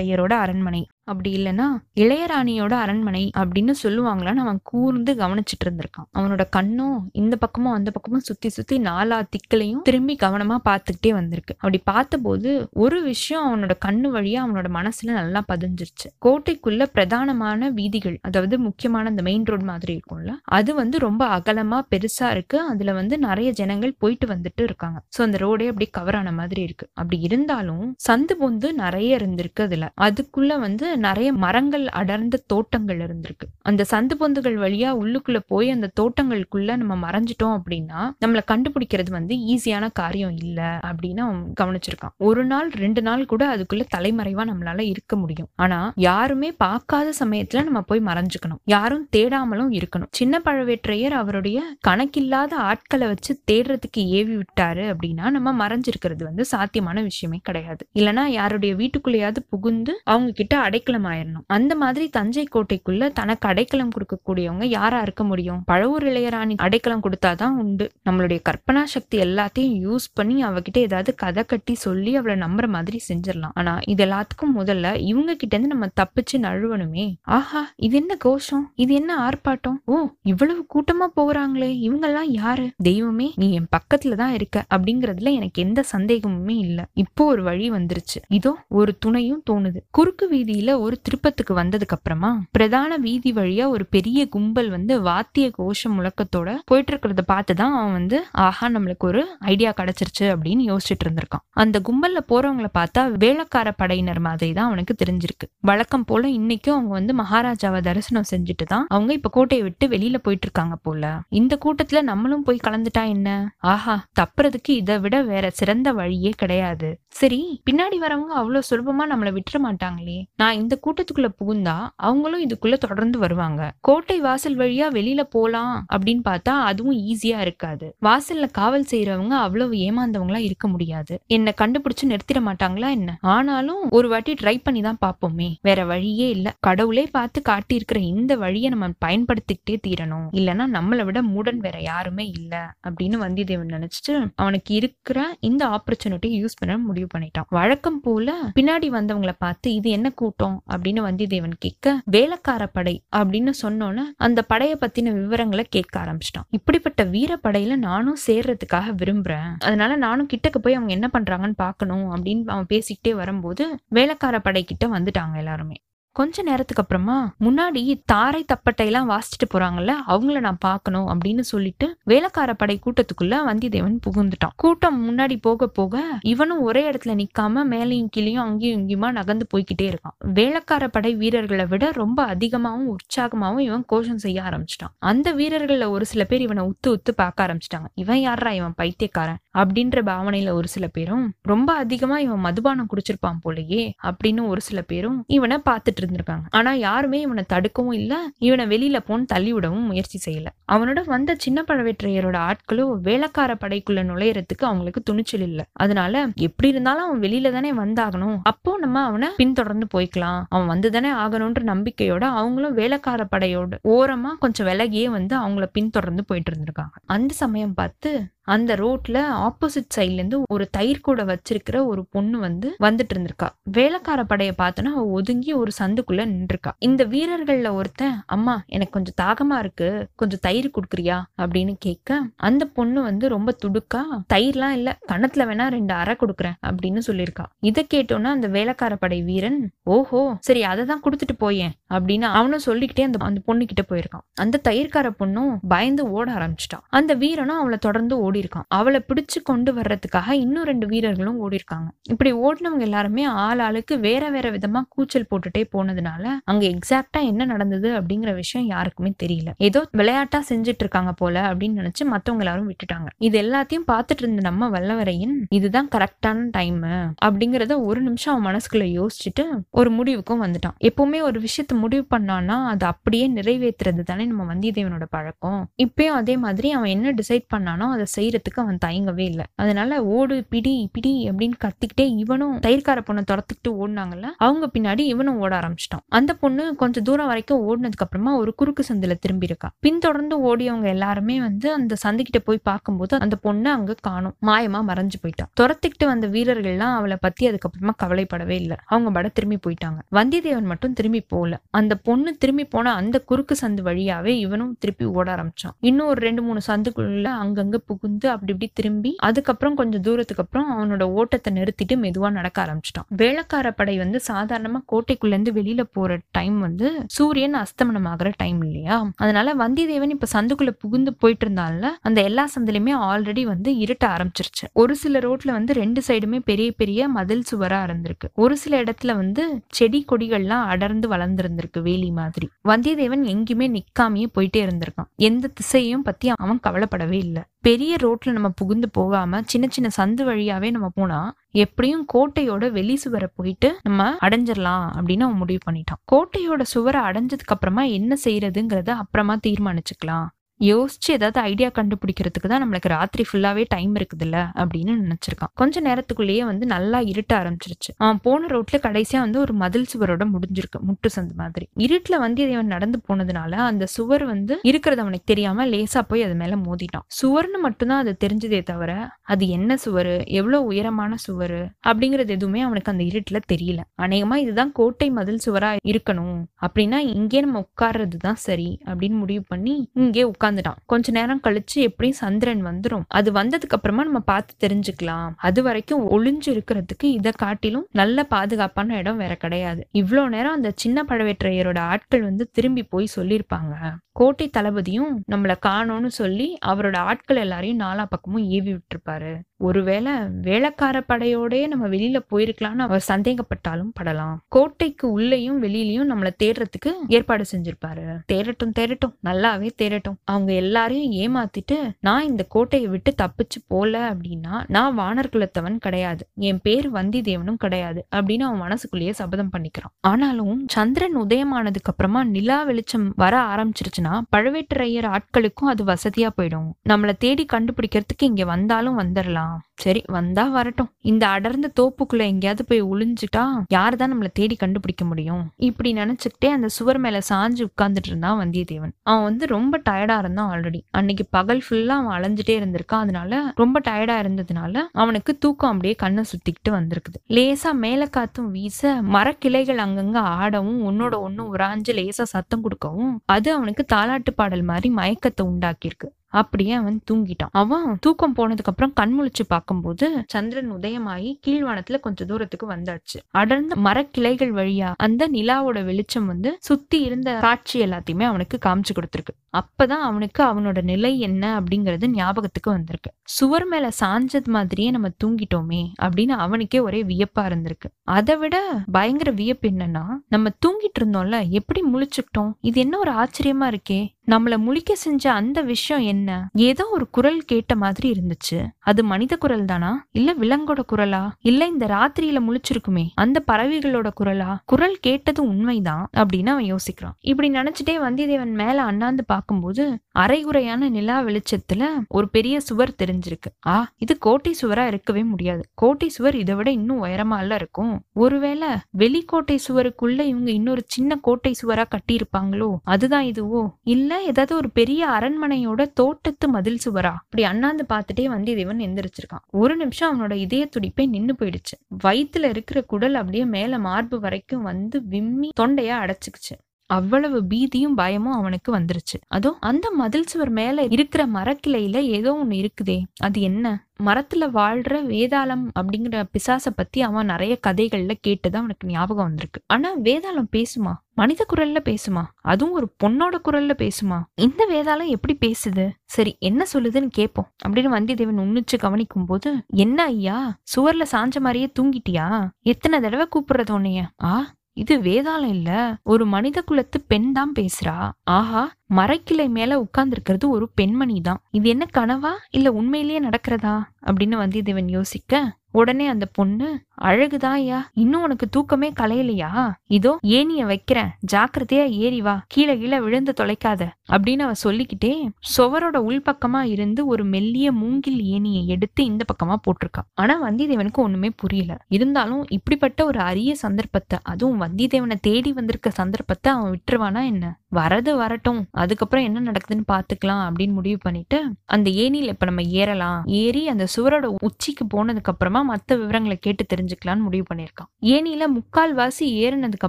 ஐயரோட 0.05 0.33
அரண்மனை. 0.39 0.81
அப்படி 1.07 1.29
இல்லைன்னா 1.37 1.65
இளையராணியோட 1.95 2.73
அரண்மனை 2.83 3.31
அப்படின்னு 3.37 3.73
சொல்லுவாங்களான்னு 3.83 4.43
அவன் 4.45 4.59
கூர்ந்து 4.63 5.13
கவனிச்சிட்டு 5.13 5.65
இருந்திருக்கான் 5.65 6.07
அவனோட 6.17 6.43
கண்ணும் 6.49 7.09
இந்த 7.13 7.35
பக்கமும் 7.35 7.73
அந்த 7.73 7.91
பக்கமும் 7.91 8.19
சுத்தி 8.19 8.49
சுத்தி 8.49 8.79
நாலா 8.79 9.17
திக்கலையும் 9.33 9.81
திரும்பி 9.81 10.15
கவனமா 10.23 10.57
பார்த்துக்கிட்டே 10.69 11.11
வந்திருக்கு. 11.13 11.53
அப்படி 11.53 11.81
பார்த்தபோது 11.83 12.69
ஒரு 12.73 13.01
விஷயம் 13.01 13.45
அவனோட 13.47 13.73
கண்ணு 13.85 14.09
வழியா 14.11 14.39
அவனோட 14.45 14.69
மனசுல 14.77 15.11
நல்லா 15.11 15.43
பதிஞ்சிருச்சு. 15.51 16.07
கோட்டைக்குள்ள 16.25 16.83
பிரதானமான 16.93 17.69
வீதிகள் 17.71 18.19
அதாவது 18.21 18.59
முக்கியமான 18.59 19.09
அந்த 19.09 19.21
மெயின் 19.21 19.43
ரோடு 19.43 19.65
மாதிரி 19.65 19.93
இருக்கும்ல 19.95 20.33
அது 20.43 20.75
வந்து 20.75 20.97
ரொம்ப 20.99 21.23
அகலமா 21.37 21.81
பெருசா 21.91 22.29
இருக்கு. 22.31 22.59
அதுல 22.59 22.93
வந்து 22.93 23.17
நிறைய 23.17 23.51
ஜனங்கள் 23.51 23.95
போயிட்டு 23.99 24.27
வந்துட்டு 24.27 24.63
இருக்காங்க. 24.63 25.01
சோ 25.17 25.21
அந்த 25.21 25.37
ரோடே 25.37 25.67
அப்படி 25.67 25.85
கவர் 25.91 26.15
ஆன 26.15 26.31
மாதிரி 26.31 26.61
இருக்கு. 26.61 26.87
அப்படி 26.93 27.19
இருந்தாலும் 27.21 27.95
சந்து 28.09 28.35
பொந்து 28.41 28.73
நிறைய 28.73 29.17
இருந்திருக்கு 29.17 29.61
அதுல. 29.61 29.91
அதுக்குள்ள 30.01 30.59
வந்து 30.59 30.93
நிறைய 30.97 31.33
மரங்கள் 31.33 31.87
அடர்ந்த 31.87 32.43
தோட்டங்கள் 32.47 32.97
இருந்திருக்கு. 32.97 33.47
அந்த 33.61 33.85
சந்து 33.89 34.13
பொந்துகள் 34.19 34.57
வழியா 34.57 34.91
உள்ளுக்குள்ள 35.01 35.39
போய் 35.47 35.69
அந்த 35.69 35.91
தோட்டங்களுக்குள்ள 35.99 36.75
நம்ம 36.75 37.09
மறைஞ்சிட்டோம் 37.09 37.59
அப்படின்னா 37.59 38.11
நம்மள 38.25 38.39
கண்டுபிடிக்கிறது 38.51 39.09
வந்து 39.09 39.35
ஈஸியான 39.35 39.89
காரியம் 39.93 40.35
இல்ல 40.35 40.79
அப்படின்னு 40.83 41.19
அவன் 41.19 41.53
கவனிச்சிருக்கான். 41.61 42.13
ஒரு 42.17 42.45
நாள் 42.45 42.71
ரெண்டு 42.75 43.01
நாள் 43.01 43.25
கூட 43.25 43.57
அதுக்குள்ள 43.57 43.83
தலைமறைவா 43.97 44.43
நம்மளால 44.43 44.79
இருக்க 44.79 45.15
முடியும். 45.15 45.47
ஆனா 45.55 45.91
யாருமே 45.95 46.51
பார்க்காத 46.51 47.13
சமயத்துல 47.19 47.63
நம்ம 47.63 47.81
போய் 47.81 47.99
மறைஞ்சுக்கணும். 47.99 48.61
யாரும் 48.63 49.07
தேடாமலும் 49.15 49.81
இருக்கணும். 49.81 50.07
சின்ன 50.11 50.41
பழவேற்றையர் 50.45 51.19
அவருடைய 51.23 51.63
கணக்கில்லாத 51.87 52.55
ஆட்களை 52.55 53.07
வச்சு 53.07 53.41
தேடுறதுக்கு 53.51 53.97
ஏவி 53.97 54.35
விட்டாரு 54.35 54.95
அப்படின்னா 54.95 55.29
நம்ம 55.29 55.67
மறைஞ்சிருக்கிறது 55.67 56.23
வந்து 56.23 56.45
சாத்தியமான 56.45 57.01
விஷயமே 57.01 57.39
கிடையாது. 57.43 57.87
இல்லைன்னா 57.99 58.23
யாருடைய 58.25 58.75
வீட்டுக்குள்ளேயாவது 58.75 59.41
புகுந்து 59.49 60.01
அவங்க 60.03 60.31
கிட்ட 60.31 60.59
அடை 60.59 60.83
அடைக்கலம் 60.85 61.07
ஆயிரணும் 61.11 61.45
அந்த 61.55 61.73
மாதிரி 61.81 62.05
தஞ்சை 62.15 62.43
கோட்டைக்குள்ள 62.55 63.03
தனக்கு 63.19 63.45
அடைக்கலம் 63.51 63.91
கொடுக்கக்கூடியவங்க 63.95 64.65
யாரா 64.77 64.97
இருக்க 65.05 65.23
முடியும்? 65.23 65.61
பழவூர் 65.71 66.05
இளையராணி 66.11 66.55
அடைக்கலம் 66.65 67.03
கொடுத்தாதான் 67.05 67.55
உண்டு. 67.61 67.85
நம்மளுடைய 68.07 68.39
கற்பனா 68.49 68.81
சக்தி 68.93 69.17
எல்லாத்தையும் 69.25 69.75
யூஸ் 69.85 70.05
பண்ணி 70.13 70.35
அவகிட்ட 70.49 70.79
ஏதாவது 70.87 71.13
கதை 71.23 71.43
கட்டி 71.51 71.75
சொல்லி 71.85 72.11
அவளை 72.19 72.35
நம்புற 72.43 72.67
மாதிரி 72.75 72.99
செஞ்சிடலாம். 73.07 73.55
ஆனா 73.61 73.73
இது 73.93 74.03
எல்லாத்துக்கும் 74.05 74.53
முதல்ல 74.59 74.91
இவங்க 75.11 75.35
கிட்ட 75.35 75.53
இருந்து 75.55 75.73
நம்ம 75.73 75.89
தப்பிச்சு 76.01 76.39
நழுவணுமே. 76.45 77.07
ஆஹா 77.37 77.63
இது 77.87 77.97
என்ன 78.01 78.15
கோஷம்? 78.25 78.65
இது 78.85 78.93
என்ன 79.01 79.11
ஆர்ப்பாட்டம்? 79.25 79.79
ஓ 79.85 79.97
இவ்வளவு 80.33 80.61
கூட்டமா 80.75 81.09
போறாங்களே. 81.19 81.71
இவங்கெல்லாம் 81.87 82.29
யாரு? 82.41 82.67
தெய்வமே 82.89 83.29
நீ 83.43 83.49
என் 83.59 83.71
பக்கத்துல 83.77 84.19
தான் 84.23 84.35
இருக்க 84.39 84.65
அப்படிங்கறதுல 84.75 85.33
எனக்கு 85.39 85.59
எந்த 85.67 85.83
சந்தேகமுமே 85.95 86.57
இல்ல. 86.67 86.79
இப்போ 87.05 87.25
ஒரு 87.33 87.43
வழி 87.49 87.67
வந்துருச்சு. 87.77 88.21
இதோ 88.39 88.53
ஒரு 88.81 88.91
துணையும் 89.05 89.43
தோணுது. 89.49 89.81
குறுக்கு 89.97 90.25
வீதியில 90.31 90.73
ஒரு 90.79 91.01
திருப்பத்துக்கு 91.01 91.55
வந்ததுக்கு 91.55 91.95
அப்புறமா 91.95 92.41
பிரதான 92.51 92.97
வீதி 92.97 93.33
வழியா 93.33 93.67
ஒரு 93.67 93.85
பெரிய 93.85 94.29
கும்பல் 94.29 94.69
வந்து 94.69 95.01
வாத்திய 95.01 95.51
கோஷ 95.57 95.87
முழக்கத்தோட 95.87 96.55
போயிட்டு 96.65 96.95
இருக்கிறத 96.95 97.23
பார்த்துதான் 97.27 97.73
அவன் 97.75 97.91
வந்து 97.91 98.23
ஆஹா 98.31 98.67
நம்மளுக்கு 98.67 99.05
ஒரு 99.05 99.35
ஐடியா 99.39 99.73
கிடைச்சிருச்சு 99.77 100.19
அப்படின்னு 100.19 100.63
யோசிச்சுட்டு 100.71 101.05
இருந்திருக்கான். 101.05 101.43
அந்த 101.49 101.79
கும்பல்ல 101.79 102.19
போறவங்கள 102.29 102.67
பார்த்தா 102.77 102.99
வேளக்கார 102.99 103.71
படையினர் 103.77 104.19
மாதிரி 104.19 104.53
தான் 104.53 104.65
அவனுக்கு 104.65 104.95
தெரிஞ்சிருக்கு. 105.05 105.47
வழக்கம் 105.59 106.05
போல 106.05 106.27
இன்னைக்கும் 106.27 106.69
அவங்க 106.69 106.91
வந்து 106.91 107.15
மகாராஜாவை 107.15 107.81
தரிசனம் 107.81 108.23
செஞ்சுட்டு 108.31 108.65
தான் 108.67 108.85
அவங்க 108.89 109.13
இப்ப 109.13 109.29
கோட்டையை 109.29 109.65
விட்டு 109.65 109.87
வெளியில 109.87 110.17
போயிட்டு 110.17 110.47
இருக்காங்க 110.47 110.75
போல. 110.75 111.19
இந்த 111.29 111.57
கூட்டத்துல 111.65 112.01
நம்மளும் 112.01 112.43
போய் 112.43 112.59
கலந்துட்டா 112.67 113.07
என்ன? 113.07 113.55
ஆஹா 113.57 114.05
தப்புறதுக்கு 114.19 114.69
இதை 114.69 114.99
விட 114.99 115.21
வேற 115.21 115.49
சிறந்த 115.49 115.91
வழியே 115.91 116.29
கிடையாது. 116.29 116.99
சரி 117.15 117.61
பின்னாடி 117.69 117.97
வரவங்க 117.99 118.31
அவ்வளவு 118.33 118.63
சுலபமா 118.69 119.03
நம்மள 119.11 119.29
விட்டுற 119.31 119.57
மாட்டாங்களே. 119.57 120.23
நான் 120.35 120.55
இந்த 120.55 120.79
கூட்டத்துக்குள்ள 120.81 121.29
புகுந்தா 121.39 121.75
அவங்களும் 121.95 122.43
இதுக்குள்ள 122.43 122.77
தொடர்ந்து 122.77 123.19
வருவாங்க. 123.19 123.71
கோட்டை 123.81 124.19
வாசல் 124.19 124.57
வழியா 124.57 124.87
வெளியில 124.89 125.23
போலாம் 125.29 125.85
அப்படின்னு 125.93 126.23
பார்த்தா 126.29 126.53
அதுவும் 126.61 126.97
ஈஸியா 127.05 127.39
இருக்காது. 127.39 127.95
வாசல்ல 128.05 128.51
காவல் 128.51 128.87
செய்யறவங்க 128.91 129.35
அவ்வளவு 129.37 129.75
ஏமாந்தவங்களா 129.75 130.37
இருக்க 130.37 130.67
முடியாது. 130.67 131.21
என்ன 131.27 131.53
கண்டுபிடிச்சு 131.61 132.03
நிறுத்திட 132.03 132.41
மாட்டாங்களா 132.41 132.89
என்ன? 132.89 133.17
ஆனாலும் 133.21 133.89
ஒரு 133.89 134.09
வாட்டி 134.09 134.33
ட்ரை 134.33 134.61
பண்ணி 134.63 134.81
தான் 134.81 135.01
பார்ப்போமே. 135.05 135.53
வேற 135.61 135.85
வழியே 135.85 136.29
இல்ல. 136.29 136.55
கடவுளே 136.59 137.07
பார்த்து 137.11 137.41
காட்டி 137.41 137.75
இருக்கிற 137.75 137.99
இந்த 137.99 138.35
வழியை 138.35 138.69
நம்ம 138.69 138.89
பயன்படுத்திக்கிட்டே 139.05 139.77
தீரணும். 139.87 140.27
இல்லைன்னா 140.31 140.67
நம்மளை 140.77 141.05
விட 141.05 141.21
மூடன் 141.23 141.57
வேற 141.57 141.79
யாருமே 141.81 142.27
இல்ல 142.27 142.53
அப்படின்னு 142.83 143.17
வந்தியத்தேவன் 143.25 143.73
நினைச்சிட்டு 143.77 144.31
அவனுக்கு 144.35 144.73
இருக்கிற 144.73 145.19
இந்த 145.39 145.67
ஆப்பர்ச்சுனிட்டியை 145.69 146.37
யூஸ் 146.43 146.59
பண்ண 146.59 146.77
முடியும். 146.77 147.03
முடிவு 147.11 147.29
பண்ணிட்டான் 147.29 147.45
வழக்கம் 147.49 148.01
போல 148.01 148.33
பின்னாடி 148.59 148.89
வந்தவங்களை 148.89 149.31
பார்த்து 149.39 149.73
இது 149.73 149.89
என்ன 149.89 150.09
கூட்டம்? 150.09 150.63
அப்படின்னு 150.69 151.03
வந்தியத்தேவன் 151.07 151.51
கேட்க 151.59 152.01
வேலைக்கார 152.05 152.67
படை 152.67 153.03
அப்படின்னு 153.15 153.51
சொன்னோன்னே 153.61 154.01
அந்த 154.17 154.45
படைய 154.53 154.73
பத்தின 154.81 155.13
விவரங்களை 155.13 155.65
கேட்க 155.69 155.99
ஆரம்பிச்சிட்டான் 155.99 156.47
இப்படிப்பட்ட 156.49 157.03
வீர 157.03 157.39
படையில 157.43 157.75
நானும் 157.75 158.17
சேர்றதுக்காக 158.27 158.93
விரும்புறேன். 158.97 159.55
அதனால 159.59 159.95
நானும் 159.95 160.27
கிட்டக்கு 160.33 160.57
போய் 160.61 160.73
அவங்க 160.73 160.93
என்ன 160.93 161.09
பண்றாங்கன்னு 161.13 161.53
பார்க்கணும் 161.55 162.15
அப்படின்னு 162.15 162.43
அவன் 162.45 162.65
பேசிக்கிட்டே 162.69 163.11
வரும்போது 163.11 163.77
வேலைக்கார 163.87 164.39
படை 164.39 164.63
கிட்ட 164.63 164.87
வந்துட்டாங்க 164.87 165.35
எல்லாருமே. 165.35 165.75
கொஞ்ச 166.17 166.41
நேரத்துக்கு 166.41 166.81
அப்புறமா 166.81 167.15
முன்னாடி 167.39 168.01
தாரை 168.05 168.45
தப்பட்டையெல்லாம் 168.53 169.09
வாசிச்சுட்டு 169.09 169.45
போறாங்கல்ல 169.53 169.93
அவங்கள 170.07 170.39
நான் 170.39 170.57
பார்க்கணும் 170.59 171.07
அப்படின்னு 171.07 171.39
சொல்லிட்டு 171.39 171.97
வேலைக்கார 172.03 172.53
படை 172.53 172.79
கூட்டத்துக்குள்ள 172.85 173.35
வந்தியத்தேவன் 173.47 173.97
புகுந்துட்டான். 174.05 174.53
கூட்டம் 174.55 174.99
முன்னாடி 175.07 175.35
போக 175.41 175.67
போக 175.67 176.03
இவனும் 176.21 176.61
ஒரே 176.61 176.83
இடத்துல 176.89 177.15
நிக்காம 177.21 177.65
மேலையும் 177.73 178.09
கீழையும் 178.17 178.45
அங்கேயும் 178.45 178.79
இங்கேயுமா 178.81 179.11
நகர்ந்து 179.11 179.47
போய்கிட்டே 179.53 179.87
இருக்கான். 179.91 180.15
வேலைக்கார 180.33 180.87
படை 180.87 181.15
வீரர்களை 181.15 181.65
விட 181.65 181.91
ரொம்ப 181.91 182.23
அதிகமாகவும் 182.23 182.95
உற்சாகமாகவும் 182.95 183.59
இவன் 183.59 183.85
கோஷம் 183.87 184.17
செய்ய 184.17 184.41
ஆரம்பிச்சிட்டான். 184.41 184.93
அந்த 184.99 185.35
வீரர்கள்ல 185.35 185.89
ஒரு 185.89 186.05
சில 186.05 186.23
பேர் 186.23 186.41
இவனை 186.41 186.63
உத்து 186.63 186.87
உத்து 186.87 187.11
பார்க்க 187.15 187.47
ஆரம்பிச்சிட்டாங்க. 187.47 187.89
இவன் 187.93 188.19
யாரா 188.19 188.51
இவன் 188.51 188.73
பைத்தியக்காரன். 188.75 189.41
அப்படின்ற 189.55 190.01
பாவனையில 190.05 190.51
ஒரு 190.51 190.67
சில 190.67 190.87
பேரும் 190.87 191.25
ரொம்ப 191.41 191.73
அதிகமா 191.73 192.19
இவன் 192.19 192.43
மதுபானம் 192.45 192.89
குடிச்சிருப்பான் 192.91 193.41
போலயே 193.45 193.83
அப்படின்னு 194.03 194.47
ஒரு 194.47 194.61
சில 194.61 194.81
பேரும் 194.81 195.23
இவனை 195.27 195.57
பார்த்துட்டு 195.69 196.01
இருந்திருக்காங்க. 196.01 196.45
ஆனா 196.49 196.73
யாருமே 196.73 197.21
இவனை 197.21 197.43
தடுக்கவும் 197.53 197.93
இல்ல 197.93 198.13
இவனை 198.37 198.65
வெளியில 198.65 198.99
போன்னு 199.07 199.25
தள்ளி 199.25 199.53
விடவும் 199.53 199.85
முயற்சி 199.85 200.19
செய்யல. 200.25 200.45
அவனோட 200.71 201.05
வந்த 201.05 201.35
சின்ன 201.37 201.63
பழவேற்றையரோட 201.67 202.37
ஆட்களும் 202.49 202.93
வேலைக்கார 203.01 203.53
படைக்குள்ள 203.53 204.03
நுழையறதுக்கு 204.11 204.65
அவங்களுக்கு 204.65 205.03
துணிச்சல் 205.03 205.41
இல்ல. 205.41 205.61
அதனால 205.73 206.13
எப்படி 206.35 206.69
இருந்தாலும் 206.69 207.07
அவன் 207.07 207.19
வெளியில 207.19 207.51
தானே 207.51 207.71
வந்தாகணும். 207.73 208.37
அப்போ 208.43 208.77
நம்ம 208.77 209.03
அவனை 209.03 209.29
பின்தொடர்ந்து 209.37 209.87
போய்க்கலாம். 209.95 210.43
அவன் 210.49 210.71
வந்துதானே 210.73 211.11
ஆகணும்ன்ற 211.23 211.63
நம்பிக்கையோட 211.63 212.23
அவங்களும் 212.41 212.73
வேலைக்கார 212.73 213.27
படையோட 213.31 213.73
ஓரமா 213.89 214.31
கொஞ்சம் 214.39 214.67
விலகியே 214.67 215.09
வந்து 215.09 215.35
அவங்கள 215.37 215.65
பின்தொடர்ந்து 215.71 216.25
போயிட்டு 216.25 216.51
இருந்திருக்காங்க. 216.51 216.95
அந்த 217.05 217.33
சமயம் 217.33 217.73
பார்த்து 217.73 218.11
அந்த 218.47 218.75
ரோட்ல 218.75 219.17
ஆப்போசிட் 219.45 219.93
சைட்லேருந்து 219.95 220.37
ஒரு 220.53 220.65
தயிர் 220.69 221.05
கூட 221.07 221.23
வச்சிருக்கிற 221.23 221.77
ஒரு 221.85 222.01
பொண்ணு 222.09 222.37
வந்து 222.39 222.67
வந்துட்டு 222.83 223.13
இருந்திருக்கா 223.15 223.47
வேலைக்கார 223.77 224.23
படையை 224.23 224.53
பார்த்தோன்னா 224.57 224.91
அவ 224.97 225.03
ஒதுங்கி 225.19 225.51
ஒரு 225.53 225.71
சந்துக்குள்ள 225.79 226.21
நின்றுருக்கா. 226.31 226.71
இந்த 226.79 227.01
வீரர்கள்ல 227.05 227.69
ஒருத்தன் 227.73 228.15
அம்மா 228.25 228.55
எனக்கு 228.67 228.93
கொஞ்சம் 228.95 229.19
தாகமா 229.21 229.57
இருக்கு. 229.59 229.89
கொஞ்சம் 230.15 230.39
தயிர் 230.41 230.69
கொடுக்குறியா? 230.75 231.17
அப்படின்னு 231.41 231.73
கேட்க 231.79 232.19
அந்த 232.49 232.63
பொண்ணு 232.65 233.01
வந்து 233.01 233.25
ரொம்ப 233.35 233.55
துடுக்கா 233.65 234.01
தயிர்லாம் 234.33 234.75
இல்ல 234.77 234.89
கணத்துல 235.11 235.45
வேணா 235.49 235.67
ரெண்டு 235.67 235.93
அரை 235.93 236.15
கொடுக்குறேன் 236.19 236.57
அப்படின்னு 236.67 237.01
சொல்லியிருக்கா. 237.07 237.45
இதை 237.59 237.83
கேட்டோன்னா 237.93 238.31
அந்த 238.35 238.47
வேலைக்கார 238.47 238.95
படை 238.95 239.19
வீரன் 239.21 239.59
ஓஹோ 239.95 240.21
சரி 240.39 240.63
அதை 240.63 240.85
தான் 240.85 241.03
கொடுத்துட்டு 241.03 241.35
போயேன் 241.37 241.73
அப்படின்னு 241.93 242.27
அவனும் 242.39 242.65
சொல்லிக்கிட்டே 242.65 243.03
அந்த 243.03 243.19
அந்த 243.25 243.41
பொண்ணு 243.45 243.65
கிட்ட 243.65 243.83
போயிருக்கான். 243.89 244.25
அந்த 244.35 244.61
தயிர்கார 244.69 245.07
பொண்ணும் 245.19 245.53
பயந்து 245.67 246.03
ஓட 246.17 246.27
ஆரம்பிச்சிட்டான் 246.33 246.85
அந்த 246.89 247.13
வீரனும் 247.13 247.61
அவளை 247.61 247.77
தொடர்ந்து 247.77 248.17
ஓடி 248.19 248.39
இருக்கான் 248.39 248.69
அவளை 248.79 248.99
பிடிச்ச 249.09 249.34
கொண்டு 249.41 249.71
வர்றதுக்காக 249.73 250.31
இன்னும் 250.31 250.63
ரெண்டு 250.63 250.87
வீரர்களும் 250.87 251.37
ஓடி 251.37 251.55
இருக்காங்க 251.55 251.89
இப்படி 252.09 252.33
ஓடினவங்க 252.33 252.79
எல்லாருமே 252.79 253.23
ஆள் 253.25 253.59
ஆளுக்கு 253.59 253.99
வேற 253.99 254.29
வேற 254.29 254.51
விதமா 254.51 254.81
கூச்சல் 254.89 255.27
போட்டுட்டே 255.29 255.63
போனதுனால 255.75 256.23
அங்க 256.43 256.63
எக்ஸாக்டா 256.65 257.19
என்ன 257.21 257.45
நடந்தது 257.45 257.89
அப்படிங்கிற 257.99 258.33
விஷயம் 258.35 258.67
யாருக்குமே 258.67 259.13
தெரியல. 259.23 259.51
ஏதோ 259.57 259.87
விளையாட்டா 259.91 260.43
செஞ்சுட்டு 260.49 260.83
இருக்காங்க 260.85 261.11
போல 261.11 261.41
அப்படின்னு 261.41 261.79
நினைச்சு 261.81 262.03
மத்தவங்க 262.05 262.43
எல்லாரும் 262.43 262.69
விட்டுட்டாங்க. 262.69 263.07
இது 263.17 263.41
எல்லாத்தையும் 263.41 263.87
பார்த்துட்டு 263.91 264.23
இருந்த 264.25 264.41
நம்ம 264.41 264.69
வல்லவரையின் 264.69 265.35
இதுதான் 265.49 265.89
கரெக்டான 265.95 266.47
டைம் 266.51 266.81
அப்படிங்கறத 267.25 267.73
ஒரு 267.83 268.01
நிமிஷம் 268.01 268.33
அவன் 268.33 268.47
மனசுக்குள்ள 268.49 268.85
யோசிச்சுட்டு 268.99 269.45
ஒரு 269.69 269.91
முடிவுக்கும் 269.91 270.43
வந்துட்டான். 270.43 270.77
எப்பவுமே 270.89 271.21
ஒரு 271.21 271.39
விஷயத்த 271.39 271.73
முடிவு 271.83 272.05
பண்ணான்னா 272.15 272.57
அதை 272.73 272.87
அப்படியே 272.87 273.25
நிறைவேற்றுறது 273.29 274.03
தானே 274.03 274.25
நம்ம 274.25 274.53
வந்தியத்தேவனோட 274.53 275.05
பழக்கம். 275.09 275.61
இப்பயும் 275.85 276.17
அதே 276.21 276.37
மாதிரி 276.37 276.71
அவன் 276.71 276.89
என்ன 276.89 277.13
டிசைட் 277.21 277.45
பண்ணானோ 277.55 277.87
அதை 277.95 278.05
செய்யறதுக்கு 278.17 278.61
அவன் 278.65 278.77
தயங்கவே 278.85 279.24
இல்லை 279.25 279.45
அதனால 279.55 280.05
ஓடு 280.05 280.45
பிடி 280.49 280.89
பிடி 280.93 281.29
அப்படின்னு 281.29 281.57
கத்திக்கிட்டே 281.63 282.17
இவனும் 282.17 282.59
தயிர்கார 282.59 282.99
பொண்ணை 283.07 283.23
துரத்துக்கிட்டு 283.31 283.69
ஓடினாங்கல்ல 283.69 284.25
அவங்க 284.37 284.69
பின்னாடி 284.73 284.99
இவனும் 284.99 285.39
ஓட 285.39 285.59
ஆரம்பிச்சிட்டான். 285.59 286.03
அந்த 286.07 286.33
பொண்ணு 286.33 286.75
கொஞ்சம் 286.75 287.03
தூரம் 287.03 287.27
வரைக்கும் 287.27 287.61
ஓடினதுக்கு 287.69 288.05
அப்புறமா 288.05 288.37
ஒரு 288.37 288.55
குறுக்கு 288.55 288.83
சந்தில 288.93 289.13
திரும்பி 289.19 289.45
இருக்கா. 289.45 289.71
பின்தொடர்ந்து 289.79 290.57
ஓடியவங்க 290.57 290.83
எல்லாருமே 290.83 291.39
வந்து 291.39 291.73
அந்த 291.73 291.95
சந்துக்கிட்ட 292.07 292.39
போய் 292.43 292.57
பார்க்கும்போது 292.57 293.19
அந்த 293.19 293.35
பொண்ணு 293.35 293.69
அங்க 293.69 293.95
காணும். 294.01 294.35
மாயமா 294.41 294.81
மறைஞ்சு 294.91 295.17
போயிட்டான். 295.23 295.51
துரத்துக்கிட்டு 295.61 296.05
வந்த 296.05 296.27
வீரர்கள்லாம் 296.27 296.93
அவளை 296.95 297.17
பத்தி 297.19 297.49
அதுக்கப்புறமா 297.49 297.89
கவலைப்படவே 298.03 298.49
இல்லை. 298.49 298.77
அவங்க 298.85 299.11
பட 299.11 299.27
திரும்பி 299.27 299.59
போயிட்டாங்க. 299.67 299.99
வந்தியத்தேவன் 300.11 300.63
மட்டும் 300.63 300.93
திரும்பி 300.93 301.21
போகல. 301.21 301.61
அந்த 301.69 301.95
பொண்ணு 301.95 302.37
திரும்பி 302.37 302.65
போன 302.65 302.93
அந்த 302.93 303.19
குறுக்கு 303.19 303.55
சந்து 303.61 303.81
வழியாவே 303.83 304.25
இவனும் 304.25 304.75
திருப்பி 304.79 305.05
ஓட 305.05 305.35
ஆரம்பிச்சான். 305.35 305.75
இன்னும் 305.79 306.07
ஒரு 306.07 306.21
ரெண்டு 306.21 306.41
மூணு 306.41 306.59
சந்துக்குள்ள 306.67 307.27
அங்கங்க 307.43 307.75
புகுந்து 307.75 308.29
அப்படி 308.29 308.53
இப்படி 308.55 308.71
திரும்பி 308.73 309.14
அதுக்கப்புறம் 309.17 309.75
கொஞ்சம் 309.75 310.01
தூரத்துக்கு 310.01 310.43
அப்புறம் 310.43 310.71
அவனோட 310.75 311.03
ஓட்டத்தை 311.03 311.53
நிறுத்திட்டு 311.53 311.95
மெதுவா 311.95 312.31
நடக்க 312.31 312.65
ஆரம்பிச்சிட்டான். 312.65 313.17
வேளக்கார 313.17 313.71
படை 313.71 313.97
வந்து 313.97 314.21
சாதாரணமா 314.27 314.81
கோட்டைக்குள்ள 314.91 315.25
இருந்து 315.25 315.51
வெளியில 315.51 315.81
போற 315.81 316.19
டைம் 316.31 316.59
வந்து 316.59 317.03
சூரியன் 317.07 317.55
அஸ்தமனம் 317.55 318.07
ஆகிற 318.07 318.31
டைம் 318.35 318.61
இல்லையா? 318.61 319.11
அதனால 319.15 319.55
வந்திதேவன் 319.55 320.09
இப்ப 320.09 320.27
சந்துக்குள்ள 320.33 320.69
புகுந்து 320.69 321.13
போயிட்டு 321.13 321.47
இருந்தால 321.47 321.89
அந்த 322.01 322.23
எல்லா 322.23 322.49
சந்திலுமே 322.59 322.93
ஆல்ரெடி 322.95 323.43
வந்து 323.43 323.75
இருட்ட 323.75 324.07
ஆரம்பிச்சிருச்சு. 324.07 324.67
ஒரு 324.73 324.95
சில 324.95 325.19
ரோட்ல 325.19 325.51
வந்து 325.51 325.73
ரெண்டு 325.73 326.01
சைடுமே 326.07 326.39
பெரிய 326.39 326.71
பெரிய 326.71 327.07
மதில் 327.07 327.43
சுவரா 327.51 327.79
இருந்திருக்கு. 327.87 328.27
ஒரு 328.33 328.57
சில 328.57 328.83
இடத்துல 328.83 329.15
வந்து 329.15 329.61
செடி 329.69 330.05
கொடிகள்லாம் 330.11 330.63
அடர்ந்து 330.65 331.07
வளர்ந்துருந்திருக்கு 331.07 331.81
வேலி 331.81 332.11
மாதிரி. 332.11 332.49
வந்தியத்தேவன் 332.67 333.23
எங்கேயுமே 333.25 333.79
நிக்காமையே 333.79 334.25
போயிட்டே 334.35 334.57
இருந்திருக்கான். 334.57 335.09
எந்த 335.15 335.47
திசையும் 335.47 336.01
பத்தி 336.01 336.31
அவன் 336.35 336.59
கவலைப்படவே 336.67 337.11
இல்லை. 337.11 337.41
பெரிய 337.61 337.95
ரோட்ல 338.01 338.31
நம்ம 338.31 338.49
புகுந்து 338.49 338.89
போகாம 338.97 339.41
சின்ன 339.51 339.65
சின்ன 339.75 339.89
சந்து 339.97 340.23
வழியாவே 340.29 340.69
நம்ம 340.75 340.87
போனா 340.95 341.19
எப்படியும் 341.63 342.05
கோட்டையோட 342.13 342.65
வெளி 342.77 342.95
சுவரை 343.03 343.29
போயிட்டு 343.35 343.69
நம்ம 343.83 344.07
அடைஞ்சிடலாம் 344.25 344.85
அப்படின்னு 344.97 345.25
அவன் 345.27 345.41
முடிவு 345.43 345.61
பண்ணிட்டான். 345.67 346.01
கோட்டையோட 346.11 346.61
சுவரை 346.73 347.01
அடைஞ்சதுக்கு 347.01 347.55
அப்புறமா 347.55 347.83
என்ன 347.97 348.17
செய்யறதுங்கிறத 348.25 348.91
அப்புறமா 349.03 349.35
தீர்மானிச்சுக்கலாம். 349.47 350.27
யோசிச்சு 350.59 351.09
ஏதாவது 351.11 351.39
ஐடியா 351.51 351.69
கண்டுபிடிக்கிறதுக்கு 351.77 352.47
தான் 352.47 352.61
நம்மளுக்கு 352.63 352.89
ராத்திரி 352.93 353.23
ஃபுல்லாவே 353.29 353.63
டைம் 353.73 353.93
இருக்குதுல்ல 353.95 354.37
அப்படின்னு 354.61 354.93
நினைச்சிருக்கான். 355.01 355.51
கொஞ்ச 355.61 355.81
நேரத்துக்குள்ளேயே 355.81 356.43
வந்து 356.51 356.65
நல்லா 356.65 356.99
இருட்ட 357.11 357.31
ஆரம்பிச்சிருச்சு. 357.41 357.91
அவன் 358.03 358.19
போன 358.25 358.47
ரோட்ல 358.53 358.77
கடைசியா 358.85 359.19
வந்து 359.25 359.39
ஒரு 359.39 359.53
மதில் 359.53 359.87
சுவரோட 359.93 360.25
முடிஞ்சிருக்கு 360.33 360.79
முட்டு 360.89 361.09
சந்து 361.15 361.35
மாதிரி. 361.41 361.65
இருட்டுல 361.85 362.19
வந்தியத்தேவன் 362.25 362.73
நடந்து 362.75 362.99
போனதுனால 363.07 363.51
அந்த 363.69 363.85
சுவர் 363.95 364.25
வந்து 364.25 364.55
இருக்கிறது 364.63 365.03
அவனுக்கு 365.05 365.29
தெரியாம 365.33 365.65
லேசா 365.65 366.03
போய் 366.07 366.25
அது 366.27 366.35
மேல 366.35 366.55
மோதிட்டான். 366.67 367.05
சுவர்னு 367.19 367.61
மட்டும்தான் 367.65 368.03
அது 368.05 368.13
தெரிஞ்சதே 368.25 368.61
தவிர 368.63 368.91
அது 369.33 369.43
என்ன 369.49 369.77
சுவர் 369.77 370.11
எவ்வளவு 370.39 370.65
உயரமான 370.65 371.13
சுவர் 371.25 371.57
அப்படிங்கறது 371.89 372.31
எதுவுமே 372.37 372.61
அவனுக்கு 372.61 372.91
அந்த 372.91 373.03
இருட்டுல 373.03 373.37
தெரியல. 373.53 373.81
அநேகமா 374.05 374.35
இதுதான் 374.35 374.71
கோட்டை 374.71 375.09
மதில் 375.09 375.43
சுவரா 375.45 375.71
இருக்கணும் 375.91 376.35
அப்படின்னா 376.65 376.97
இங்கே 377.15 377.41
நம்ம 377.41 377.63
உட்கார்றது 377.67 378.17
தான் 378.17 378.41
சரி 378.47 378.69
அப்படின்னு 378.87 379.17
முடிவு 379.23 379.43
பண்ணி 379.47 379.75
இங்கே 380.03 380.23
உட்காந்துட்டான் 380.45 380.79
கொஞ்ச 380.85 381.11
நேரம் 381.11 381.41
கழிச்சு 381.43 381.77
எப்படியும் 381.79 382.17
சந்திரன் 382.17 382.63
வந்துடும் 382.65 383.05
அது 383.07 383.31
வந்ததுக்கு 383.31 383.75
அப்புறமா 383.77 384.03
நம்ம 384.03 384.19
பார்த்து 384.19 384.53
தெரிஞ்சுக்கலாம். 384.67 385.31
அது 385.35 385.63
வரைக்கும் 385.63 386.03
ஒளிஞ்சு 386.09 386.49
இருக்கிறதுக்கு 386.55 387.07
இதை 387.19 387.31
காட்டிலும் 387.35 387.87
நல்ல 387.91 388.23
பாதுகாப்பான 388.23 388.97
இடம் 388.97 389.17
வேற 389.17 389.35
கிடையாது. 389.35 389.87
இவ்வளோ 389.93 390.27
நேரம் 390.27 390.53
அந்த 390.53 390.71
சின்ன 390.75 391.03
பழவேற்றையரோட 391.03 391.79
ஆட்கள் 391.79 392.21
வந்து 392.21 392.49
திரும்பி 392.51 392.83
போய் 392.83 393.15
சொல்லியிருப்பாங்க. 393.15 393.73
கோட்டை 394.15 394.49
தளபதியும் 394.49 395.23
நம்மளை 395.31 395.55
காணோம்னு 395.65 396.05
சொல்லி 396.05 396.57
அவரோட 396.65 396.97
ஆட்கள் 396.97 397.37
எல்லாரையும் 397.37 397.79
நாலா 397.79 398.05
பக்கமும் 398.09 398.49
ஏவி 398.49 398.73
விட்டுருப்பாரு. 398.73 399.33
ஒருவேளை 399.57 400.11
வேலைக்கார 400.41 401.03
படையோடே 401.07 401.67
நம்ம 401.67 401.87
வெளியில 401.87 402.19
போயிருக்கலாம்னு 402.31 402.77
அவர் 402.77 403.05
சந்தேகப்பட்டாலும் 403.07 403.91
படலாம். 403.99 404.35
கோட்டைக்கு 404.47 405.11
உள்ளேயும் 405.11 405.63
வெளியிலயும் 405.63 406.09
நம்மள 406.11 406.29
தேடுறதுக்கு 406.43 406.91
ஏற்பாடு 407.07 407.45
செஞ்சிருப்பாரு. 407.51 408.19
தேடட்டும் 408.31 408.71
தேடட்டும். 408.79 409.15
நல்லாவே 409.25 409.69
தேடட்டும். 409.81 410.15
அவங்க 410.23 410.53
எல்லாரையும் 410.53 411.35
ஏமாத்திட்டு 411.35 411.75
நான் 411.99 412.25
இந்த 412.25 412.43
கோட்டையை 412.43 412.89
விட்டு 412.89 413.13
தப்பிச்சு 413.21 413.61
போல 413.67 414.13
அப்படின்னா 414.13 414.63
நான் 414.67 414.99
வானர் 414.99 415.29
குலத்தவன் 415.31 415.75
கிடையாது. 415.75 416.27
என் 416.35 416.59
பேர் 416.61 416.91
வந்திதேவனும் 416.91 417.57
கிடையாது 417.57 418.07
அப்படின்னு 418.15 418.41
அவன் 418.41 418.57
மனசுக்குள்ளேயே 418.57 419.11
சபதம் 419.11 419.49
பண்ணிக்கிறான். 419.57 419.93
ஆனாலும் 419.99 420.65
சந்திரன் 420.67 421.17
உதயமானதுக்கு 421.17 421.91
அப்புறமா 421.91 422.23
நிலா 422.23 422.63
வெளிச்சம் 422.63 423.13
வர 423.15 423.41
ஆரம்பிச்சிருச்சு 423.41 424.03
ஆரம்பிச்சிருச்சுன்னா 424.05 424.21
பழுவேட்டரையர் 424.35 425.17
ஆட்களுக்கும் 425.17 425.71
அது 425.71 425.83
வசதியா 425.83 426.29
போயிடும். 426.37 426.69
நம்மளை 426.89 427.17
தேடி 427.17 427.45
கண்டுபிடிக்கிறதுக்கு 427.53 428.23
இங்க 428.23 428.45
வந்தாலும் 428.45 428.99
வந்துடலாம் 428.99 429.57
சரி 429.77 430.01
வந்தா 430.07 430.43
வரட்டும். 430.47 430.89
இந்த 431.01 431.27
அடர்ந்த 431.27 431.71
தோப்புக்குள்ள 431.79 432.23
எங்கேயாவது 432.23 432.65
போய் 432.65 432.81
ஒளிஞ்சுட்டா 432.83 433.43
யார் 433.67 433.95
தான் 433.95 434.11
நம்மள 434.13 434.27
தேடி 434.33 434.55
கண்டுபிடிக்க 434.55 435.05
முடியும்? 435.05 435.43
இப்படி 435.57 435.93
நினைச்சுக்கிட்டே 435.93 436.49
அந்த 436.49 436.67
சுவர் 436.67 436.97
மேல 436.97 437.19
சாஞ்சு 437.29 437.61
உட்கார்ந்துட்டு 437.69 438.09
இருந்தான் 438.11 438.39
வந்தியத்தேவன். 438.39 438.93
அவன் 439.03 439.23
வந்து 439.23 439.45
ரொம்ப 439.45 439.81
டயர்டா 439.89 440.17
இருந்தான் 440.17 440.49
ஆல்ரெடி 440.51 440.81
அன்னைக்கு 440.91 441.25
பகல் 441.29 441.61
ஃபுல்லா 441.69 441.95
அவன் 441.99 442.15
அலைஞ்சிட்டே 442.17 442.55
இருந்திருக்கான். 442.61 443.03
அதனால 443.05 443.41
ரொம்ப 443.55 443.79
டயர்டா 443.79 444.17
இருந்ததுனால 444.23 444.83
அவனுக்கு 444.93 445.37
தூக்கம் 445.37 445.71
அப்படியே 445.71 445.95
கண்ணை 445.95 446.23
சுத்திக்கிட்டு 446.31 446.71
வந்திருக்குது. 446.71 447.17
லேசா 447.29 447.71
மேல 447.85 448.05
காத்தும் 448.05 448.51
வீச 448.51 448.81
மரக்கிளைகள் 449.17 449.83
அங்கங்க 449.85 450.19
ஆடவும் 450.41 450.81
ஒன்னோட 450.91 451.15
ஒண்ணு 451.27 451.43
உராஞ்சு 451.55 451.93
லேசா 451.93 452.23
சத்தம் 452.35 452.61
கொடுக்கவும் 452.61 453.21
அது 453.25 453.49
அவனுக்கு 453.53 453.85
தாலாட்டு 453.95 454.31
பாடல் 454.35 454.63
மாதிரி 454.63 454.89
மயக்கத்தை 454.95 455.45
உண்டாக்கியிருக்கு. 455.45 456.09
அப்படியே 456.27 456.73
அவன் 456.73 457.01
தூங்கிட்டான். 457.11 457.51
அவன் 457.51 457.97
தூக்கம் 458.01 458.35
போனதுக்கு 458.35 458.63
அப்புறம் 458.63 458.93
கண் 458.93 459.21
முழிச்சு 459.21 459.43
பார்க்கும்போது 459.47 460.23
சந்திரன் 460.27 460.71
உதயமாயி 460.71 461.39
கீழ்வானத்துல 461.47 461.99
கொஞ்ச 461.99 462.25
தூரத்துக்கு 462.25 462.69
வந்தாச்சு. 462.69 463.17
அடர்ந்த 463.31 463.75
மரக்கிளைகள் 463.75 464.53
வழியா 464.53 464.93
அந்த 464.97 465.29
நிலாவோட 465.29 465.85
வெளிச்சம் 465.85 466.25
வந்து 466.25 466.57
சுத்தி 466.59 467.01
இருந்த 467.01 467.37
காட்சி 467.39 467.85
எல்லாத்தையுமே 467.85 468.23
அவனுக்கு 468.23 468.59
காமிச்சு 468.65 468.93
கொடுத்துருக்கு. 468.95 469.57
அப்பதான் 469.57 470.03
அவனுக்கு 470.09 470.43
அவனோட 470.43 470.81
நிலை 470.81 471.19
என்ன 471.19 471.61
அப்படிங்கறது 471.61 472.07
ஞாபகத்துக்கு 472.07 472.71
வந்திருக்கு. 472.71 473.11
சுவர் 473.23 473.65
மேல 473.65 473.89
சாஞ்சது 473.99 474.45
மாதிரியே 474.45 474.91
நம்ம 474.91 475.09
தூங்கிட்டோமே 475.23 475.91
அப்படின்னு 476.01 476.35
அவனுக்கே 476.45 476.79
ஒரே 476.79 477.03
வியப்பா 477.03 477.39
இருந்திருக்கு. 477.39 477.89
அதை 478.03 478.37
விட 478.37 478.83
பயங்கர 478.91 479.31
வியப்பு 479.31 479.69
என்னன்னா 479.69 480.05
நம்ம 480.27 480.49
தூங்கிட்டு 480.65 481.03
இருந்தோம்ல 481.03 481.49
எப்படி 481.49 481.83
முழிச்சுக்கிட்டோம்? 481.93 482.51
இது 482.61 482.81
என்ன 482.81 482.97
ஒரு 482.97 483.11
ஆச்சரியமா 483.11 483.75
இருக்கே. 483.75 484.07
நம்மளை 484.27 484.57
முழிக்க 484.57 484.91
செஞ்ச 484.93 485.31
அந்த 485.31 485.61
விஷயம் 485.61 486.03
என்ன? 486.03 486.49
ஏதோ 486.53 486.87
ஒரு 486.91 487.09
குரல் 487.09 487.41
கேட்ட 487.45 487.75
மாதிரி 487.75 488.11
இருந்துச்சு. 488.11 488.67
அது 488.79 489.03
மனித 489.03 489.37
குரல் 489.37 489.65
தானா? 489.65 490.07
இல்ல 490.11 490.33
விலங்கோட 490.33 490.79
குரலா? 490.95 491.29
இல்ல 491.39 491.65
இந்த 491.65 491.85
ராத்திரியில 491.85 492.39
முழிச்சிருக்குமே 492.47 493.07
அந்த 493.15 493.43
பறவைகளோட 493.51 494.11
குரலா? 494.19 494.55
குரல் 494.65 494.97
கேட்டது 495.01 495.43
உண்மைதான் 495.47 496.09
அப்படின்னு 496.17 496.49
அவன் 496.49 496.73
யோசிக்கிறான். 496.73 497.15
இப்படி 497.19 497.49
நினைச்சிட்டே 497.49 497.95
வந்தியத்தேவன் 498.05 498.53
மேல 498.53 498.83
அண்ணாந்து 498.83 499.25
பார்க்கும்போது 499.25 499.99
அரைகுறையான 500.11 500.89
நிலா 500.89 501.21
வெளிச்சத்துல 501.21 501.83
ஒரு 502.07 502.29
பெரிய 502.29 502.59
சுவர் 502.59 502.95
தெரிஞ்சிருக்கு. 503.03 503.49
ஆ 503.67 503.91
இது 503.97 504.17
கோட்டை 504.17 504.55
சுவரா 504.61 504.87
இருக்கவே 504.87 505.23
முடியாது. 505.23 505.69
கோட்டை 505.75 506.09
சுவர் 506.09 506.35
இதை 506.35 506.55
விட 506.55 506.71
இன்னும் 506.71 507.03
உயரமா 507.03 507.39
இல்ல 507.39 507.55
இருக்கும். 507.55 508.01
ஒருவேளை 508.13 508.67
வெளிக்கோட்டை 508.97 509.57
சுவருக்குள்ள 509.67 510.19
இவங்க 510.19 510.51
இன்னொரு 510.51 510.83
சின்ன 510.87 511.15
கோட்டை 511.15 511.55
சுவரா 511.63 511.83
கட்டியிருப்பாங்களோ? 511.89 512.75
அதுதான் 512.83 513.23
இதுவோ? 513.23 513.71
இல்ல 513.83 514.14
ஏதாவது 514.21 514.55
ஒரு 514.55 514.69
பெரிய 514.69 515.07
அரண்மனையோட 515.07 515.85
தோட்டத்து 515.93 516.47
மதில் 516.47 516.79
சுவரா? 516.85 517.13
அப்படி 517.13 517.43
அண்ணாந்து 517.43 517.85
பார்த்துட்டே 517.93 518.21
வந்தியத்தேவன் 518.21 518.81
எந்திரிச்சிருக்கான். 518.87 519.51
ஒரு 519.51 519.75
நிமிஷம் 519.75 520.11
அவனோட 520.11 520.33
இதய 520.33 520.69
துடிப்பே 520.69 521.07
நின்னு 521.07 521.35
போயிடுச்சு. 521.39 521.75
வயிற்றுல 522.03 522.43
இருக்கிற 522.43 522.81
குடல் 522.81 523.13
அப்படியே 523.13 523.45
மேல 523.45 523.79
மார்பு 523.79 524.19
வரைக்கும் 524.19 524.61
வந்து 524.61 525.03
விம்மி 525.03 525.49
தொண்டையா 525.59 525.97
அடைச்சுக்குச்சு. 526.03 526.64
அவ்வளவு 526.85 527.43
பீதியும் 527.49 527.95
பயமும் 527.95 528.33
அவனுக்கு 528.33 528.79
வந்துருச்சு. 528.79 529.21
அதோ 529.27 529.57
அந்த 529.59 529.91
மதில் 529.91 530.25
சுவர் 530.25 530.49
மேல 530.49 530.83
இருக்கிற 530.83 531.27
மரக்கிளையில 531.27 531.95
ஏதோ 531.95 532.33
ஒண்ணு 532.33 532.65
இருக்குதே. 532.65 533.03
அது 533.19 533.41
என்ன? 533.41 533.87
மரத்துல 534.03 534.39
வாழ்ற 534.39 535.03
வேதாளம் 535.05 535.71
அப்படிங்கிற 535.79 536.23
பிசாச 536.31 536.69
பத்தி 536.75 537.01
அவன் 537.01 537.25
நிறைய 537.25 537.59
கதைகள்ல 537.67 538.11
கேட்டுதான் 538.27 538.55
அவனுக்கு 538.55 538.87
ஞாபகம் 538.87 539.25
வந்திருக்கு. 539.25 539.61
ஆனா 539.67 539.97
வேதாளம் 539.97 540.47
பேசுமா? 540.51 540.93
மனித 541.13 541.45
குரல்ல 541.49 541.77
பேசுமா? 541.85 542.23
அதுவும் 542.41 542.73
ஒரு 542.73 542.93
பொண்ணோட 543.03 543.35
குரல்ல 543.45 543.73
பேசுமா? 543.77 544.21
இந்த 544.35 544.67
வேதாளம் 544.71 545.07
எப்படி 545.07 545.37
பேசுது? 545.45 545.89
சரி 546.05 546.35
என்ன 546.39 546.65
சொல்லுதுன்னு 546.73 547.07
கேட்போம் 547.07 547.51
அப்படின்னு 547.67 547.71
வந்தியத்தேவன் 547.71 548.39
உன்னிச்சு 548.39 548.77
கவனிக்கும் 548.79 549.25
போது 549.25 549.63
என்ன 549.67 550.03
ஐயா? 550.03 550.57
சுவர்ல 550.75 551.05
சாஞ்ச 551.11 551.39
மாதிரியே 551.39 551.71
தூங்கிட்டியா? 551.79 552.49
எத்தனை 552.61 552.99
தடவை 552.99 553.27
கூப்பிடுறது 553.29 553.71
உன்னைய? 553.71 554.25
ஆ 554.25 554.54
இது 554.77 554.99
வேதாளம் 554.99 555.49
இல்ல. 555.49 555.69
ஒரு 556.03 556.25
மனித 556.25 556.61
குலத்து 556.61 557.01
பெண் 557.01 557.31
தான் 557.31 557.51
பேசுறா. 557.59 558.11
ஆஹா 558.23 558.63
மரக்கிளை 558.95 559.49
மேல 559.49 559.77
உட்கார்ந்துருக்கிறது 559.79 560.47
ஒரு 560.47 560.69
பெண்மணி 560.75 561.21
தான். 561.21 561.41
இது 561.51 561.69
என்ன 561.69 561.85
கனவா? 561.97 562.31
இல்ல 562.51 562.71
உண்மையிலேயே 562.71 563.19
நடக்கிறதா? 563.19 563.75
அப்படின்னு 564.05 564.35
வந்தியத்தேவன் 564.35 564.87
யோசிக்க 564.87 565.33
உடனே 565.75 566.07
அந்த 566.07 566.25
பொண்ணு 566.33 566.67
அழகுதாயா 567.01 567.79
இன்னும் 567.93 568.21
உனக்கு 568.21 568.45
தூக்கமே 568.49 568.89
கலையிலையா? 568.99 569.49
இதோ 569.87 570.11
ஏனிய 570.21 570.65
வைக்கிறேன். 570.65 571.09
ஜாக்கிரதையா 571.31 571.85
ஏறி 571.99 572.21
வா. 572.21 572.35
கீழே 572.47 572.73
கீழே 572.77 572.99
விழுந்து 572.99 573.33
தொலைக்காத. 573.41 573.81
அப்படின்னு 574.11 574.39
அவ 574.39 574.53
சொல்லிக்கிட்டே 574.53 575.11
சுவரோட 575.57 575.97
உள்பக்கமா 576.09 576.61
இருந்து 576.65 577.01
ஒரு 577.05 577.23
மெல்லிய 577.25 577.71
மூங்கில் 577.71 578.21
ஏனியை 578.35 578.65
எடுத்து 578.65 579.03
இந்த 579.05 579.23
பக்கமா 579.31 579.55
போட்டிருக்கா. 579.65 580.01
ஆனா 580.13 580.35
வந்தியத்தேவனுக்கு 580.45 581.03
ஒண்ணுமே 581.05 581.29
புரியல. 581.35 581.73
இருந்தாலும் 581.87 582.43
இப்படிப்பட்ட 582.49 583.05
ஒரு 583.05 583.19
அரிய 583.19 583.55
சந்தர்ப்பத்தை 583.55 584.19
அதுவும் 584.23 584.61
வந்தியத்தேவனை 584.61 585.17
தேடி 585.21 585.53
வந்திருக்க 585.53 585.89
சந்தர்ப்பத்தை 585.89 586.53
அவன் 586.53 586.73
விட்டுருவானா 586.73 587.23
என்ன? 587.25 587.45
வரது 587.75 588.11
வரட்டும் 588.15 588.61
அதுக்கப்புறம் 588.75 589.25
என்ன 589.25 589.51
நடக்குதுன்னு 589.51 589.85
பாத்துக்கலாம் 589.91 590.43
அப்படின்னு 590.47 590.73
முடிவு 590.73 590.99
பண்ணிட்டு 591.01 591.37
அந்த 591.65 591.87
ஏனியில 592.03 592.33
இப்ப 592.33 592.45
நம்ம 592.45 592.61
ஏறலாம். 592.79 593.19
ஏறி 593.39 593.61
அந்த 593.67 593.85
சுவரோட 593.95 594.25
உச்சிக்கு 594.41 594.85
போனதுக்கு 594.93 595.31
அப்புறமா 595.33 595.61
மத்த 595.69 595.97
விவரங்களை 595.97 596.37
கேட்டு 596.39 596.63
தெரிஞ்சுக்கலாம்னு 596.73 597.25
முடிவு 597.27 597.45
பண்ணிருக்கான் 597.49 597.89
ஏனியில 598.13 598.47
முக்கால் 598.47 598.93
வாசி 598.93 599.25
ஏறினதுக்கு 599.43 599.87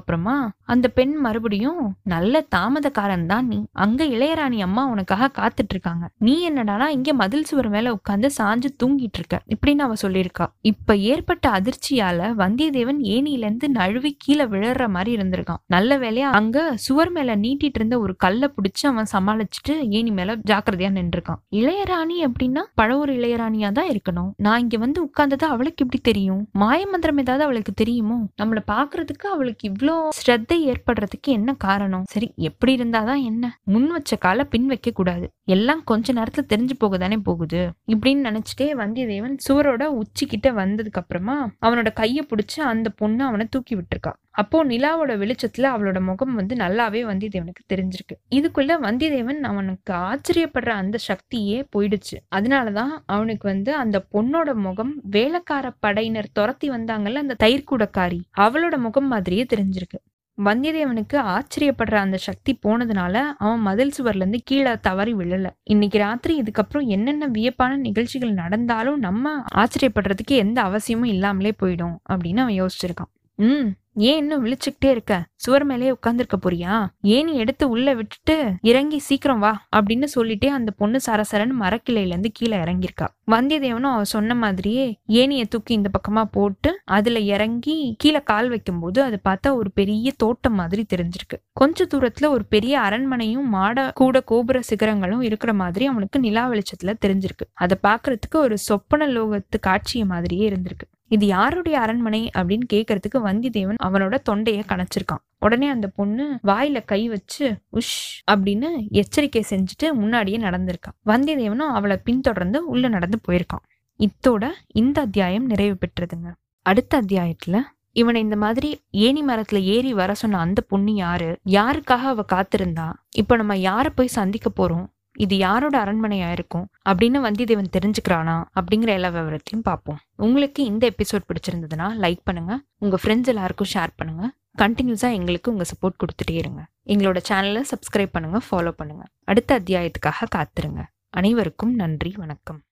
அப்புறமா 0.00 0.36
அந்த 0.64 0.86
பெண் 0.88 1.14
மறுபடியும் 1.16 1.80
நல்ல 2.04 2.44
தாமதக்காரன் 2.54 3.26
தான் 3.26 3.46
நீ. 3.46 3.58
அங்க 3.76 4.04
இளையராணி 4.06 4.58
அம்மா 4.60 4.86
உனக்காக 4.86 5.30
காத்துட்டு 5.38 5.74
இருக்காங்க 5.74 6.04
நீ 6.18 6.50
என்னடானா 6.50 6.86
இங்க 6.88 7.12
மதில் 7.14 7.44
சுவர் 7.44 7.68
மேல 7.68 7.92
உட்காந்து 7.92 8.28
சாஞ்சு 8.38 8.70
தூங்கிட்டு 8.82 9.18
இருக்க 9.20 9.36
இப்படின்னு 9.54 9.84
அவ 9.86 9.94
சொல்லியிருக்கா. 10.02 10.46
இப்ப 10.62 10.96
ஏற்பட்ட 11.10 11.46
அதிர்ச்சியால 11.50 12.28
வந்தியத்தேவன் 12.42 13.00
ஏனியில 13.14 13.46
இருந்து 13.46 13.68
நழுவி 13.70 14.16
கீழே 14.18 14.44
விழற 14.44 14.88
மாதிரி 14.88 15.12
இருந்திருக்கான். 15.16 15.62
நல்ல 15.66 15.98
வேலையா 15.98 16.28
அங்க 16.40 16.58
சுவர் 16.76 17.10
மேல 17.10 17.36
நீட்டிட்டு 17.36 17.75
இருந்த 17.76 17.94
ஒரு 17.98 18.12
கல்லை 18.16 18.48
பிடிச்சி 18.56 18.84
அவன் 18.86 19.10
சமாளிச்சுட்டு 19.12 19.74
ஏனி 19.96 20.12
மேல 20.12 20.36
ஜாக்கிரதையா 20.50 20.90
நின்றுருக்கான். 20.98 21.40
இளையராணி 21.60 22.16
அப்படின்னா 22.26 22.62
பழவூர் 22.80 23.12
இளையராணியா 23.18 23.70
தான் 23.78 23.90
இருக்கணும். 23.92 24.30
நான் 24.36 24.60
இங்க 24.60 24.76
வந்து 24.76 25.00
உட்கார்ந்தது 25.04 25.46
அவளுக்கு 25.54 25.84
எப்படி 25.84 26.00
தெரியும்? 26.02 26.42
மாயமந்திரம் 26.58 27.20
ஏதாவது 27.24 27.44
அவளுக்கு 27.44 27.72
தெரியுமோ? 27.72 28.18
நம்மள 28.42 28.60
பாக்குறதுக்கு 28.72 29.26
அவளுக்கு 29.34 29.64
இவ்வளோ 29.70 29.96
ஸ்ரத்தை 30.18 30.58
ஏற்படுறதுக்கு 30.72 31.30
என்ன 31.38 31.54
காரணம்? 31.66 32.04
சரி 32.14 32.28
எப்படி 32.48 32.74
இருந்தாதான் 32.76 33.22
என்ன? 33.30 33.44
முன் 33.74 33.88
வச்ச 33.90 34.16
கால 34.16 34.44
பின் 34.44 34.66
வைக்க 34.66 34.90
கூடாது. 34.90 35.26
எல்லாம் 35.54 35.82
கொஞ்ச 35.84 36.12
நேரத்துல 36.12 36.44
தெரிஞ்சு 36.52 36.76
போக 36.78 36.96
தானே 36.96 37.18
போகுது. 37.28 37.62
இப்படின்னு 37.92 38.26
நினைச்சிட்டே 38.28 38.68
வந்தியத்தேவன் 38.82 39.36
சுவரோட 39.48 39.84
உச்சிக்கிட்ட 40.00 40.48
வந்ததுக்கு 40.60 41.00
அப்புறமா 41.02 41.36
அவனோட 41.66 41.88
கையை 41.92 42.22
பிடிச்சி 42.30 42.60
அந்த 42.72 42.88
பொண்ணு 43.00 43.24
அவனை 43.24 43.46
தூக்கி 43.50 43.74
விட்டுருக்கா. 43.76 44.12
அப்போ 44.36 44.64
நிலாவோட 44.64 45.12
வெளிச்சத்துல 45.22 45.66
அவளோட 45.72 46.00
முகம் 46.00 46.34
வந்து 46.34 46.54
நல்லாவே 46.54 47.00
வந்தியத்தேவனுக்கு 47.02 47.62
தெரிஞ்சிருக்கு. 47.74 48.16
இதுக்குள்ள 48.34 48.72
வந்தியத்தேவன் 48.82 49.40
அவனுக்கு 49.42 49.92
ஆச்சரியப்படுற 49.92 50.68
அந்த 50.68 50.98
சக்தியே 51.08 51.58
போயிடுச்சு. 51.76 52.16
அதனாலதான் 52.36 52.92
அவனுக்கு 53.06 53.48
வந்து 53.48 53.74
அந்த 53.74 54.04
பொண்ணோட 54.12 54.54
முகம் 54.54 54.94
வேலைக்கார 55.10 55.70
படையினர் 55.80 56.32
துரத்தி 56.32 56.70
வந்தாங்கல்ல 56.70 57.14
அந்த 57.14 57.36
தயிர்கூடக்காரி 57.44 58.20
அவளோட 58.38 58.78
முகம் 58.78 59.08
மாதிரியே 59.08 59.46
தெரிஞ்சிருக்கு. 59.54 59.98
வந்தியத்தேவனுக்கு 60.38 61.18
ஆச்சரியப்படுற 61.26 61.94
அந்த 61.94 62.16
சக்தி 62.16 62.58
போனதுனால 62.66 63.14
அவன் 63.38 63.60
மதில் 63.60 63.92
சுவர்ல 63.98 64.16
இருந்து 64.16 64.40
கீழே 64.44 64.74
தவறி 64.80 65.14
விழல. 65.14 65.46
இன்னைக்கு 65.62 65.98
ராத்திரி 65.98 66.42
இதுக்கப்புறம் 66.42 66.86
என்னென்ன 66.86 67.28
வியப்பான 67.28 67.76
நிகழ்ச்சிகள் 67.76 68.32
நடந்தாலும் 68.32 68.98
நம்ம 68.98 69.42
ஆச்சரியப்படுறதுக்கு 69.54 70.36
எந்த 70.36 70.62
அவசியமும் 70.62 71.08
இல்லாமலே 71.08 71.52
போயிடும் 71.62 71.96
அப்படின்னு 72.12 72.36
அவன் 72.36 72.60
யோசிச்சிருக்கான். 72.62 73.12
ம். 73.34 73.68
ஏன் 73.98 74.16
இன்னும் 74.16 74.44
விழிச்சுக்கிட்டே 74.44 74.90
இருக்க? 74.90 75.24
சுவர் 75.34 75.64
மேலேயே 75.64 75.90
உட்கார்ந்துருக்க 75.90 76.36
போறியா? 76.42 76.86
ஏனி 77.02 77.32
எடுத்து 77.32 77.68
உள்ள 77.68 77.94
விட்டுட்டு 77.94 78.54
இறங்கி 78.62 78.98
சீக்கிரம் 78.98 79.38
வா 79.38 79.66
அப்படின்னு 79.76 80.06
சொல்லிட்டே 80.14 80.46
அந்த 80.46 80.70
பொண்ணு 80.70 81.00
சரசரன்னு 81.06 81.54
மரக்கிளையில 81.60 82.06
இருந்து 82.06 82.30
கீழே 82.32 82.56
இறங்கியிருக்கா. 82.56 83.06
வந்தியத்தேவனும் 83.30 83.92
அவ 83.92 84.04
சொன்ன 84.04 84.34
மாதிரியே 84.34 84.98
ஏனியை 85.08 85.44
தூக்கி 85.48 85.74
இந்த 85.74 85.90
பக்கமா 85.98 86.24
போட்டு 86.24 86.80
அதுல 86.84 87.18
இறங்கி 87.18 87.94
கீழே 87.98 88.22
கால் 88.22 88.48
வைக்கும்போது 88.48 89.02
அது 89.02 89.20
பார்த்தா 89.28 89.54
ஒரு 89.54 89.70
பெரிய 89.70 90.12
தோட்டம் 90.16 90.54
மாதிரி 90.54 90.86
தெரிஞ்சிருக்கு. 90.94 91.38
கொஞ்ச 91.52 91.84
தூரத்துல 91.84 92.26
ஒரு 92.26 92.44
பெரிய 92.44 92.80
அரண்மனையும் 92.80 93.44
மாட 93.44 93.90
கூட 93.94 94.20
கோபுர 94.20 94.60
சிகரங்களும் 94.62 95.22
இருக்கிற 95.22 95.52
மாதிரி 95.52 95.86
அவனுக்கு 95.86 96.20
நிலா 96.20 96.50
வெளிச்சத்துல 96.50 96.94
தெரிஞ்சிருக்கு. 97.06 97.46
அதை 97.52 97.78
பாக்குறதுக்கு 97.82 98.36
ஒரு 98.36 98.58
சொப்பன 98.58 99.06
லோகத்து 99.06 99.58
காட்சிய 99.66 100.04
மாதிரியே 100.04 100.50
இருந்திருக்கு. 100.50 100.94
இது 101.08 101.26
யாருடைய 101.26 101.80
அரண்மனை 101.80 102.30
அப்படின்னு 102.38 102.66
கேக்குறதுக்கு 102.72 103.18
வந்தியத்தேவன் 103.18 103.74
அவனோட 103.82 104.16
தொண்டைய 104.30 104.62
கணச்சிருக்கான். 104.68 105.22
உடனே 105.38 105.68
அந்த 105.68 105.88
பொண்ணு 105.88 106.38
வாயில 106.44 106.84
கை 106.84 107.08
வச்சு 107.08 107.56
உஷ் 107.72 108.32
அப்படின்னு 108.32 108.90
எச்சரிக்கை 108.90 109.44
செஞ்சுட்டு 109.50 109.92
முன்னாடியே 109.92 110.38
நடந்திருக்கான் 110.38 110.96
வந்தியத்தேவனும் 111.06 111.72
அவளை 111.78 111.96
பின்தொடர்ந்து 111.96 112.66
உள்ள 112.66 112.88
நடந்து 112.88 113.20
போயிருக்கான். 113.28 113.64
இத்தோட 113.98 114.50
இந்த 114.66 115.00
அத்தியாயம் 115.00 115.46
நிறைவு 115.46 115.76
பெற்றதுங்க. 115.80 116.32
அடுத்த 116.62 117.02
அத்தியாயத்துல 117.02 117.60
இவனை 117.92 118.20
இந்த 118.20 118.36
மாதிரி 118.36 118.80
ஏணி 118.90 119.24
மரத்துல 119.24 119.62
ஏறி 119.62 119.94
வர 119.94 120.14
சொன்ன 120.14 120.38
அந்த 120.38 120.62
பொண்ணு 120.68 120.94
யாரு? 120.94 121.38
யாருக்காக 121.46 122.02
அவ 122.12 122.24
காத்திருந்தா? 122.32 122.92
இப்ப 123.16 123.36
நம்ம 123.36 123.54
யார 123.54 123.86
போய் 123.94 124.06
சந்திக்க 124.06 124.50
போறோம்? 124.56 124.86
இது 125.16 125.36
யாரோட 125.36 125.78
அரண்மனையா 125.78 126.30
இருக்கும்? 126.30 126.66
அப்படின்னு 126.88 127.20
வந்தியத்தேவன் 127.26 127.72
தெரிஞ்சுக்கிறானா? 127.76 128.44
அப்படிங்கிற 128.60 128.86
எல்லா 128.86 129.08
விவரத்தையும் 129.08 129.62
பார்ப்போம். 129.62 129.98
உங்களுக்கு 130.16 130.64
இந்த 130.64 130.90
எபிசோட் 130.90 131.28
பிடிச்சிருந்ததுன்னா 131.28 131.88
லைக் 132.04 132.24
பண்ணுங்க. 132.24 132.60
உங்க 132.78 132.98
ஃப்ரெண்ட்ஸ் 133.04 133.26
எல்லாருக்கும் 133.26 133.72
ஷேர் 133.74 133.96
பண்ணுங்க. 133.96 134.32
கண்டினியூஸா 134.58 135.12
எங்களுக்கு 135.12 135.50
உங்க 135.52 135.64
சப்போர்ட் 135.72 136.00
கொடுத்துட்டே 136.02 136.34
இருங்க. 136.34 136.66
எங்களோட 136.86 137.18
சேனலை 137.28 137.62
சப்ஸ்கிரைப் 137.72 138.12
பண்ணுங்க 138.12 138.40
ஃபாலோ 138.50 138.70
பண்ணுங்க. 138.70 139.04
அடுத்த 139.24 139.60
அத்தியாயத்துக்காக 139.60 140.28
காத்துருங்க. 140.34 140.82
அனைவருக்கும் 141.10 141.74
நன்றி 141.74 142.14
வணக்கம். 142.16 142.62